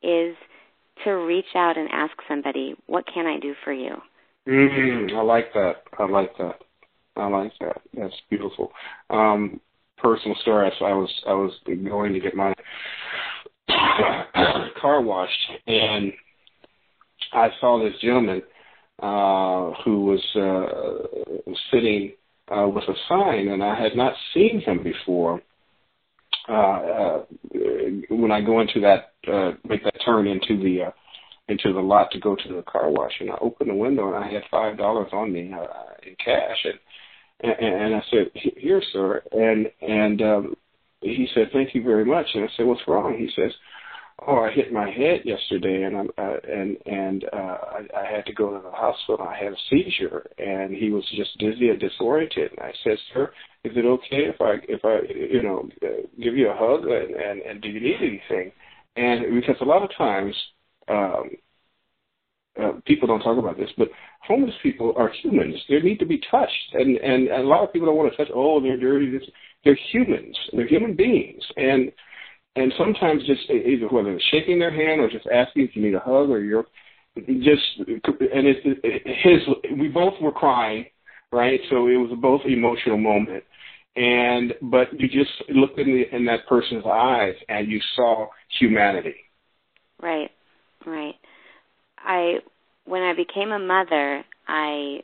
is 0.01 0.35
to 1.03 1.11
reach 1.11 1.55
out 1.55 1.77
and 1.77 1.89
ask 1.91 2.13
somebody, 2.27 2.75
what 2.87 3.05
can 3.13 3.25
I 3.25 3.37
do 3.39 3.53
for 3.63 3.73
you? 3.73 3.95
Mm-hmm. 4.47 5.15
I 5.15 5.21
like 5.21 5.53
that. 5.53 5.83
I 5.97 6.05
like 6.05 6.37
that. 6.37 6.55
I 7.19 7.27
like 7.27 7.51
that. 7.61 7.81
That's 7.93 8.13
beautiful. 8.29 8.71
Um, 9.09 9.59
personal 9.97 10.35
story. 10.41 10.71
So 10.79 10.85
I 10.85 10.93
was 10.93 11.09
I 11.27 11.33
was 11.33 11.51
going 11.65 12.13
to 12.13 12.19
get 12.19 12.35
my 12.35 12.53
car 14.81 15.01
washed, 15.01 15.51
and 15.67 16.11
I 17.33 17.49
saw 17.59 17.83
this 17.83 17.99
gentleman 18.01 18.41
uh, 19.01 19.71
who 19.83 20.05
was 20.05 20.23
uh, 20.35 21.51
sitting 21.71 22.13
uh, 22.49 22.67
with 22.67 22.83
a 22.85 22.95
sign, 23.07 23.49
and 23.49 23.63
I 23.63 23.79
had 23.79 23.95
not 23.95 24.13
seen 24.33 24.61
him 24.61 24.83
before. 24.83 25.41
Uh, 26.47 26.51
uh, 26.51 27.23
when 28.09 28.31
I 28.31 28.41
go 28.41 28.59
into 28.59 28.79
that, 28.81 29.11
uh, 29.31 29.51
make 29.67 29.83
that 29.83 29.93
turn 30.03 30.25
into 30.25 30.57
the 30.61 30.85
uh, 30.87 30.91
into 31.47 31.73
the 31.73 31.79
lot 31.79 32.11
to 32.11 32.19
go 32.19 32.35
to 32.35 32.53
the 32.53 32.63
car 32.63 32.89
wash, 32.89 33.13
and 33.19 33.29
I 33.29 33.37
opened 33.41 33.69
the 33.69 33.75
window 33.75 34.13
and 34.13 34.23
I 34.23 34.31
had 34.31 34.43
five 34.49 34.77
dollars 34.77 35.09
on 35.11 35.31
me 35.31 35.51
uh, 35.53 35.65
in 36.03 36.15
cash, 36.23 36.57
and, 36.63 36.79
and 37.41 37.95
I 37.95 38.01
said, 38.11 38.31
"Here, 38.33 38.81
sir," 38.91 39.23
and 39.31 39.71
and 39.81 40.21
um, 40.21 40.55
he 41.01 41.27
said, 41.33 41.49
"Thank 41.53 41.73
you 41.73 41.83
very 41.83 42.05
much." 42.05 42.27
And 42.33 42.43
I 42.43 42.47
said, 42.55 42.65
"What's 42.65 42.87
wrong?" 42.87 43.17
He 43.17 43.29
says, 43.35 43.51
oh, 44.27 44.39
I 44.39 44.51
hit 44.51 44.71
my 44.71 44.89
head 44.89 45.21
yesterday, 45.23 45.83
and 45.83 45.97
I'm 45.97 46.09
uh, 46.17 46.37
and 46.47 46.77
and 46.85 47.25
uh, 47.31 47.37
I, 47.37 47.79
I 47.97 48.11
had 48.11 48.25
to 48.25 48.33
go 48.33 48.49
to 48.55 48.61
the 48.63 48.71
hospital. 48.71 49.25
I 49.25 49.37
had 49.37 49.53
a 49.53 49.57
seizure, 49.69 50.25
and 50.37 50.73
he 50.73 50.89
was 50.89 51.03
just 51.15 51.37
dizzy 51.37 51.69
and 51.69 51.79
disoriented. 51.79 52.51
And 52.51 52.59
I 52.59 52.73
said, 52.83 52.97
sir, 53.13 53.31
is 53.63 53.73
it 53.75 53.85
okay 53.85 54.25
if 54.27 54.41
I 54.41 54.55
if 54.67 54.83
I 54.83 54.99
you 55.11 55.43
know 55.43 55.69
give 56.21 56.35
you 56.35 56.49
a 56.49 56.55
hug 56.55 56.83
and 56.85 57.15
and, 57.15 57.41
and 57.41 57.61
do 57.61 57.69
you 57.69 57.79
need 57.79 57.97
anything? 58.01 58.51
And 58.95 59.41
because 59.41 59.55
a 59.61 59.65
lot 59.65 59.83
of 59.83 59.89
times. 59.97 60.35
Um, 60.87 61.29
uh, 62.61 62.71
people 62.85 63.07
don't 63.07 63.21
talk 63.21 63.37
about 63.37 63.57
this, 63.57 63.69
but 63.77 63.89
homeless 64.21 64.55
people 64.61 64.93
are 64.97 65.11
humans. 65.21 65.55
They 65.69 65.79
need 65.79 65.99
to 65.99 66.05
be 66.05 66.21
touched, 66.29 66.73
and 66.73 66.97
and 66.97 67.29
a 67.29 67.41
lot 67.41 67.63
of 67.63 67.73
people 67.73 67.87
don't 67.87 67.97
want 67.97 68.11
to 68.11 68.17
touch. 68.17 68.31
Oh, 68.33 68.61
they're 68.61 68.79
dirty. 68.79 69.19
They're 69.63 69.79
humans. 69.91 70.37
They're 70.53 70.67
human 70.67 70.95
beings, 70.95 71.43
and 71.57 71.91
and 72.55 72.73
sometimes 72.77 73.25
just 73.25 73.49
either 73.49 73.87
whether 73.87 74.13
it's 74.13 74.25
shaking 74.31 74.59
their 74.59 74.71
hand 74.71 75.01
or 75.01 75.09
just 75.09 75.27
asking 75.27 75.63
if 75.63 75.75
you 75.75 75.81
need 75.81 75.95
a 75.95 75.99
hug 75.99 76.29
or 76.29 76.39
you're 76.39 76.65
just 77.15 77.61
and 77.79 78.47
it's 78.47 78.63
his 79.23 79.77
we 79.79 79.87
both 79.87 80.13
were 80.21 80.31
crying 80.31 80.85
right 81.31 81.59
so 81.69 81.87
it 81.87 81.97
was 81.97 82.11
both 82.21 82.41
emotional 82.45 82.97
moment 82.97 83.43
and 83.95 84.53
but 84.63 84.87
you 84.99 85.07
just 85.07 85.31
looked 85.49 85.79
in 85.79 85.87
the 85.87 86.15
in 86.15 86.25
that 86.25 86.47
person's 86.47 86.85
eyes 86.85 87.33
and 87.49 87.69
you 87.69 87.79
saw 87.95 88.27
humanity 88.59 89.15
right 90.01 90.31
right 90.85 91.15
i 92.05 92.39
when 92.85 93.01
i 93.01 93.13
became 93.13 93.51
a 93.51 93.59
mother 93.59 94.23
i 94.47 94.99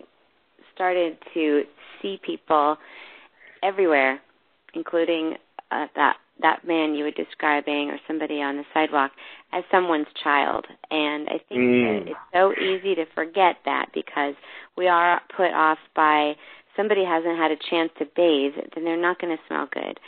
started 0.73 1.17
to 1.34 1.63
see 2.01 2.19
people 2.23 2.77
everywhere 3.63 4.19
including 4.73 5.36
uh, 5.71 5.88
that 5.95 6.17
that 6.41 6.67
man 6.67 6.95
you 6.95 7.03
were 7.03 7.12
describing 7.12 7.89
or 7.89 7.97
somebody 8.08 8.41
on 8.41 8.58
the 8.58 8.63
sidewalk 8.73 9.12
as 9.53 9.63
someone's 9.71 10.08
child. 10.21 10.65
And 10.91 11.29
I 11.29 11.39
think 11.47 11.62
mm. 11.62 12.03
that 12.03 12.12
it's 12.12 12.19
so 12.34 12.51
easy 12.53 12.95
to 12.95 13.05
forget 13.15 13.58
that 13.65 13.88
because 13.93 14.36
we 14.77 14.88
are 14.88 15.21
put 15.36 15.51
off 15.53 15.77
by 15.95 16.34
somebody 16.75 17.05
hasn't 17.05 17.38
had 17.38 17.51
a 17.51 17.69
chance 17.69 17.91
to 17.99 18.05
bathe, 18.15 18.53
then 18.75 18.84
they're 18.84 19.01
not 19.01 19.19
going 19.19 19.36
to 19.36 19.43
smell 19.47 19.67
good. 19.71 19.99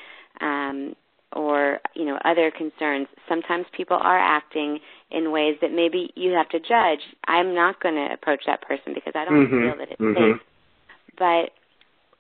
Um, 0.41 0.95
or 1.33 1.79
you 1.93 2.05
know 2.05 2.17
other 2.23 2.51
concerns 2.51 3.07
sometimes 3.27 3.65
people 3.75 3.97
are 3.99 4.19
acting 4.19 4.79
in 5.11 5.31
ways 5.31 5.57
that 5.61 5.71
maybe 5.71 6.11
you 6.15 6.31
have 6.31 6.47
to 6.49 6.59
judge 6.59 7.01
i'm 7.27 7.53
not 7.53 7.79
going 7.81 7.95
to 7.95 8.13
approach 8.13 8.43
that 8.45 8.61
person 8.61 8.93
because 8.93 9.13
i 9.15 9.25
don't 9.25 9.47
mm-hmm. 9.47 9.67
feel 9.67 9.77
that 9.77 9.91
it's 9.91 10.01
mm-hmm. 10.01 10.33
safe 10.33 10.41
but 11.17 11.51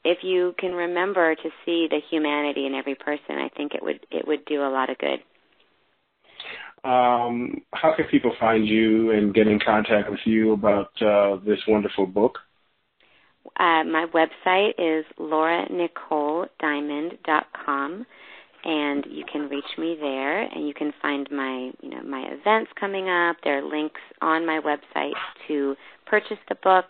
if 0.03 0.19
you 0.23 0.53
can 0.59 0.73
remember 0.73 1.35
to 1.35 1.49
see 1.65 1.87
the 1.89 2.01
humanity 2.09 2.65
in 2.65 2.73
every 2.73 2.95
person 2.95 3.37
i 3.37 3.47
think 3.55 3.73
it 3.73 3.81
would 3.81 4.05
it 4.11 4.27
would 4.27 4.43
do 4.45 4.61
a 4.61 4.69
lot 4.69 4.89
of 4.89 4.97
good 4.97 5.19
um, 6.83 7.63
how 7.73 7.95
can 7.95 8.05
people 8.05 8.35
find 8.39 8.67
you 8.67 9.09
and 9.11 9.33
get 9.33 9.47
in 9.47 9.59
contact 9.59 10.11
with 10.11 10.19
you 10.25 10.53
about 10.53 10.91
uh, 11.01 11.37
this 11.45 11.59
wonderful 11.67 12.05
book 12.05 12.37
uh, 13.59 13.83
my 13.83 14.05
website 14.13 14.73
is 14.77 15.03
lauranicolediamond.com 15.17 18.05
and 18.63 19.05
you 19.09 19.23
can 19.31 19.49
reach 19.49 19.77
me 19.77 19.97
there 19.99 20.41
and 20.41 20.67
you 20.67 20.73
can 20.73 20.93
find 21.01 21.27
my 21.31 21.71
you 21.81 21.89
know 21.89 22.01
my 22.03 22.25
events 22.27 22.71
coming 22.79 23.09
up 23.09 23.37
there 23.43 23.59
are 23.59 23.69
links 23.69 24.01
on 24.21 24.45
my 24.45 24.59
website 24.59 25.13
to 25.47 25.75
purchase 26.05 26.37
the 26.49 26.55
book 26.55 26.85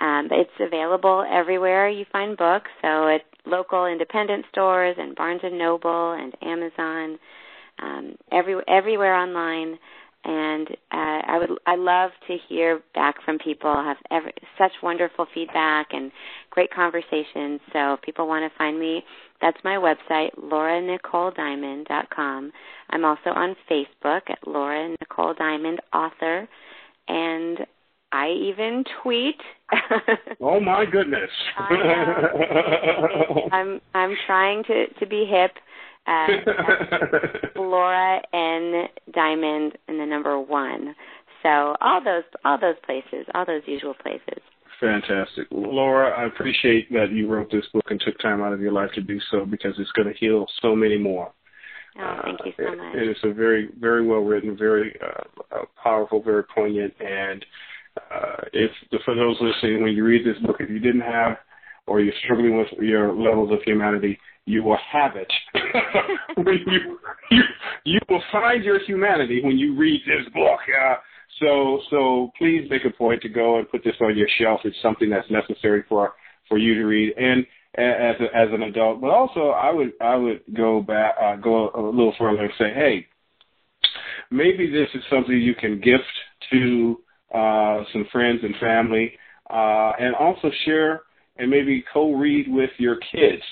um, 0.00 0.28
it's 0.30 0.50
available 0.60 1.24
everywhere 1.30 1.88
you 1.88 2.04
find 2.12 2.36
books 2.36 2.70
so 2.82 3.08
at 3.08 3.22
local 3.46 3.86
independent 3.86 4.44
stores 4.50 4.96
and 4.98 5.14
barnes 5.14 5.40
and 5.42 5.58
noble 5.58 6.12
and 6.12 6.34
amazon 6.42 7.18
um, 7.82 8.16
every, 8.32 8.56
everywhere 8.68 9.14
online 9.14 9.78
and 10.26 10.68
uh, 10.90 11.22
I 11.24 11.38
would 11.38 11.50
I 11.66 11.76
love 11.76 12.10
to 12.26 12.36
hear 12.48 12.80
back 12.94 13.22
from 13.24 13.38
people. 13.38 13.70
I 13.70 13.84
have 13.84 13.96
every, 14.10 14.32
such 14.58 14.72
wonderful 14.82 15.26
feedback 15.32 15.88
and 15.92 16.10
great 16.50 16.72
conversations. 16.74 17.60
So 17.72 17.94
if 17.94 18.02
people 18.02 18.26
want 18.26 18.50
to 18.50 18.58
find 18.58 18.78
me, 18.78 19.04
that's 19.40 19.58
my 19.64 19.76
website, 19.76 20.30
lauranicolediamond.com. 20.38 22.52
I'm 22.90 23.04
also 23.04 23.30
on 23.30 23.56
Facebook 23.70 24.22
at 24.28 24.46
Laura 24.46 24.94
Nicole 25.00 25.34
Diamond 25.34 25.80
Author, 25.92 26.48
and 27.08 27.66
I 28.12 28.30
even 28.30 28.84
tweet. 29.02 29.40
oh 30.40 30.60
my 30.60 30.84
goodness! 30.84 31.30
I'm 33.52 33.80
I'm 33.94 34.16
trying 34.26 34.62
to 34.64 34.86
to 35.00 35.06
be 35.06 35.24
hip 35.28 35.52
uh, 36.06 36.26
Laura 37.56 38.20
N 38.32 38.88
Diamond 39.12 39.76
and 39.88 40.00
the 40.00 40.06
number 40.06 40.38
one. 40.38 40.94
So 41.42 41.76
all 41.80 42.02
those 42.02 42.24
all 42.44 42.58
those 42.60 42.76
places, 42.84 43.26
all 43.34 43.44
those 43.44 43.62
usual 43.66 43.94
places. 43.94 44.42
Fantastic. 44.80 45.46
Laura, 45.50 46.10
I 46.18 46.26
appreciate 46.26 46.92
that 46.92 47.10
you 47.10 47.28
wrote 47.28 47.50
this 47.50 47.64
book 47.72 47.84
and 47.88 48.00
took 48.00 48.18
time 48.20 48.42
out 48.42 48.52
of 48.52 48.60
your 48.60 48.72
life 48.72 48.90
to 48.94 49.00
do 49.00 49.18
so 49.30 49.46
because 49.46 49.74
it's 49.78 49.90
going 49.92 50.08
to 50.08 50.18
heal 50.18 50.46
so 50.60 50.76
many 50.76 50.98
more. 50.98 51.32
Oh, 51.98 52.20
thank 52.24 52.38
you 52.44 52.52
so 52.58 52.76
much. 52.76 52.94
Uh, 52.94 52.98
it 52.98 53.08
is 53.08 53.16
a 53.24 53.32
very, 53.32 53.70
very 53.80 54.06
well 54.06 54.20
written, 54.20 54.56
very 54.56 54.94
uh, 55.02 55.64
powerful, 55.82 56.22
very 56.22 56.44
poignant, 56.44 56.92
and 57.00 57.44
uh, 57.96 58.42
if 58.52 58.70
for 59.04 59.14
those 59.14 59.36
listening, 59.40 59.82
when 59.82 59.92
you 59.92 60.04
read 60.04 60.26
this 60.26 60.40
book, 60.44 60.56
if 60.60 60.68
you 60.68 60.78
didn't 60.78 61.00
have 61.00 61.38
or 61.86 62.00
you're 62.00 62.14
struggling 62.24 62.58
with 62.58 62.68
your 62.80 63.14
levels 63.14 63.50
of 63.52 63.58
humanity, 63.64 64.18
you 64.44 64.62
will 64.62 64.78
have 64.92 65.12
it. 65.16 65.32
you, 66.36 66.98
you 67.30 67.42
you 67.84 68.00
will 68.08 68.22
find 68.30 68.64
your 68.64 68.80
humanity 68.84 69.40
when 69.42 69.56
you 69.56 69.76
read 69.76 70.00
this 70.06 70.32
book. 70.34 70.60
Uh, 70.68 70.96
so 71.40 71.80
so 71.90 72.32
please 72.38 72.66
make 72.70 72.84
a 72.84 72.90
point 72.90 73.22
to 73.22 73.28
go 73.28 73.58
and 73.58 73.70
put 73.70 73.84
this 73.84 73.96
on 74.00 74.16
your 74.16 74.28
shelf. 74.38 74.60
It's 74.64 74.76
something 74.82 75.10
that's 75.10 75.30
necessary 75.30 75.84
for 75.88 76.14
for 76.48 76.58
you 76.58 76.74
to 76.74 76.84
read 76.84 77.14
and 77.16 77.46
as 77.76 78.16
a, 78.20 78.36
as 78.36 78.48
an 78.52 78.62
adult. 78.62 79.00
But 79.00 79.10
also, 79.10 79.50
I 79.50 79.70
would 79.70 79.92
I 80.00 80.16
would 80.16 80.40
go 80.56 80.80
back 80.80 81.14
uh, 81.20 81.36
go 81.36 81.70
a 81.74 81.80
little 81.80 82.14
further 82.18 82.44
and 82.44 82.52
say, 82.58 82.72
hey, 82.74 83.06
maybe 84.30 84.70
this 84.70 84.88
is 84.94 85.02
something 85.10 85.36
you 85.36 85.54
can 85.54 85.80
gift 85.80 86.04
to 86.52 87.00
uh, 87.34 87.82
some 87.92 88.06
friends 88.12 88.40
and 88.42 88.54
family, 88.56 89.12
uh, 89.50 89.92
and 89.98 90.14
also 90.14 90.50
share 90.64 91.02
and 91.38 91.50
maybe 91.50 91.84
co-read 91.92 92.46
with 92.48 92.70
your 92.78 92.96
kids 92.96 93.42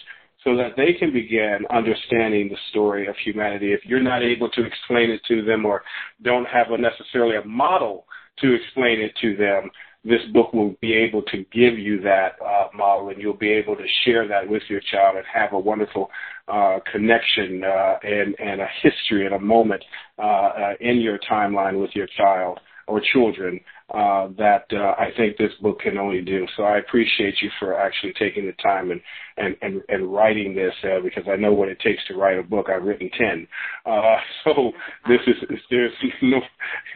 so 0.44 0.56
that 0.56 0.76
they 0.76 0.92
can 0.92 1.12
begin 1.12 1.60
understanding 1.70 2.48
the 2.48 2.56
story 2.70 3.08
of 3.08 3.16
humanity. 3.24 3.72
If 3.72 3.80
you're 3.84 4.02
not 4.02 4.22
able 4.22 4.50
to 4.50 4.64
explain 4.64 5.10
it 5.10 5.22
to 5.28 5.42
them 5.42 5.64
or 5.64 5.82
don't 6.22 6.46
have 6.46 6.70
a 6.70 6.78
necessarily 6.78 7.36
a 7.36 7.44
model 7.44 8.06
to 8.40 8.52
explain 8.52 9.00
it 9.00 9.12
to 9.22 9.36
them, 9.36 9.70
this 10.04 10.20
book 10.34 10.52
will 10.52 10.74
be 10.82 10.92
able 10.92 11.22
to 11.22 11.38
give 11.50 11.78
you 11.78 12.00
that 12.02 12.32
uh, 12.44 12.66
model 12.74 13.08
and 13.08 13.20
you'll 13.20 13.32
be 13.32 13.50
able 13.50 13.74
to 13.74 13.86
share 14.04 14.28
that 14.28 14.46
with 14.46 14.62
your 14.68 14.80
child 14.92 15.16
and 15.16 15.24
have 15.32 15.54
a 15.54 15.58
wonderful 15.58 16.10
uh, 16.46 16.78
connection 16.92 17.62
uh, 17.64 17.96
and, 18.02 18.36
and 18.38 18.60
a 18.60 18.68
history 18.82 19.24
and 19.24 19.34
a 19.34 19.40
moment 19.40 19.82
uh, 20.18 20.22
uh, 20.22 20.72
in 20.80 21.00
your 21.00 21.18
timeline 21.30 21.80
with 21.80 21.90
your 21.94 22.06
child 22.18 22.60
or 22.86 23.00
children 23.14 23.58
uh, 23.92 24.28
that 24.38 24.64
uh, 24.72 24.94
I 24.98 25.10
think 25.16 25.36
this 25.36 25.52
book 25.60 25.80
can 25.80 25.98
only 25.98 26.22
do. 26.22 26.46
So 26.56 26.62
I 26.62 26.78
appreciate 26.78 27.34
you 27.42 27.50
for 27.58 27.78
actually 27.78 28.14
taking 28.18 28.46
the 28.46 28.54
time 28.62 28.90
and 28.90 29.00
and 29.36 29.56
and, 29.60 29.82
and 29.88 30.12
writing 30.12 30.54
this 30.54 30.72
uh, 30.84 31.00
because 31.02 31.24
I 31.30 31.36
know 31.36 31.52
what 31.52 31.68
it 31.68 31.78
takes 31.80 32.04
to 32.08 32.14
write 32.14 32.38
a 32.38 32.42
book. 32.42 32.68
I've 32.70 32.84
written 32.84 33.10
ten, 33.18 33.46
uh, 33.84 34.16
so 34.44 34.72
this 35.06 35.20
is 35.26 35.58
there's 35.70 35.92
no 36.22 36.40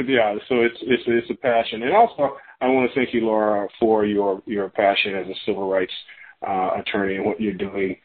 yeah. 0.06 0.34
So 0.48 0.62
it's 0.62 0.78
it's 0.82 1.02
it's 1.06 1.30
a 1.30 1.34
passion, 1.34 1.82
and 1.82 1.94
also 1.94 2.36
I 2.60 2.68
want 2.68 2.90
to 2.90 2.94
thank 2.94 3.12
you, 3.12 3.26
Laura, 3.26 3.68
for 3.78 4.06
your 4.06 4.42
your 4.46 4.70
passion 4.70 5.14
as 5.14 5.26
a 5.26 5.34
civil 5.44 5.68
rights 5.68 5.92
uh, 6.46 6.70
attorney 6.80 7.16
and 7.16 7.26
what 7.26 7.40
you're 7.40 7.52
doing 7.52 7.96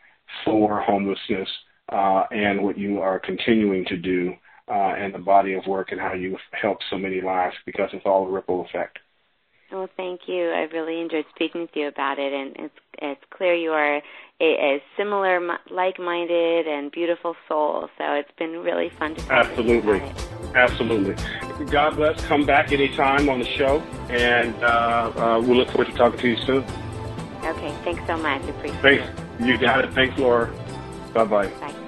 for 0.44 0.82
homelessness 0.82 1.48
uh, 1.90 2.24
and 2.32 2.62
what 2.62 2.78
you 2.78 3.00
are 3.00 3.20
continuing 3.20 3.86
to 3.86 3.98
do 3.98 4.34
uh, 4.68 4.94
and 4.98 5.14
the 5.14 5.20
body 5.20 5.54
of 5.54 5.66
work 5.68 5.92
and 5.92 6.00
how 6.00 6.14
you 6.14 6.38
help 6.52 6.80
so 6.90 6.98
many 6.98 7.22
lives 7.22 7.56
because 7.66 7.90
it's 7.94 8.06
all 8.06 8.28
a 8.28 8.32
ripple 8.32 8.66
effect. 8.66 9.00
Well, 9.72 9.90
thank 9.98 10.22
you. 10.28 10.52
I 10.52 10.68
really 10.72 11.02
enjoyed 11.02 11.26
speaking 11.34 11.62
with 11.62 11.72
you 11.74 11.88
about 11.88 12.20
it, 12.20 12.32
and 12.32 12.56
it's 12.58 12.76
it's 13.00 13.22
clear 13.36 13.56
you 13.56 13.72
are 13.72 13.96
a, 13.96 14.02
a 14.40 14.84
similar, 14.96 15.42
like-minded, 15.72 16.68
and 16.68 16.92
beautiful 16.92 17.36
soul. 17.48 17.90
So 17.98 18.14
it's 18.14 18.30
been 18.38 18.60
really 18.60 18.92
fun 19.00 19.16
to 19.16 19.22
talk 19.22 19.32
absolutely, 19.32 20.00
absolutely. 20.54 21.16
God 21.66 21.96
bless. 21.96 22.24
Come 22.26 22.46
back 22.46 22.72
anytime 22.72 23.30
on 23.30 23.40
the 23.40 23.46
show, 23.46 23.80
and 24.10 24.54
uh, 24.64 24.68
uh, 24.68 25.42
we'll 25.42 25.58
look 25.58 25.70
forward 25.70 25.88
to 25.88 25.94
talking 25.98 26.20
to 26.20 26.30
you 26.30 26.38
soon. 26.46 26.64
Okay. 27.44 27.76
Thanks 27.84 28.06
so 28.06 28.16
much. 28.18 28.42
Appreciate 28.48 28.82
thanks. 28.82 29.04
it. 29.10 29.16
Thanks. 29.16 29.46
You 29.46 29.58
got 29.58 29.84
it. 29.84 29.94
Thanks, 29.94 30.18
Laura. 30.18 30.54
Bye-bye. 31.14 31.48
Bye. 31.48 31.83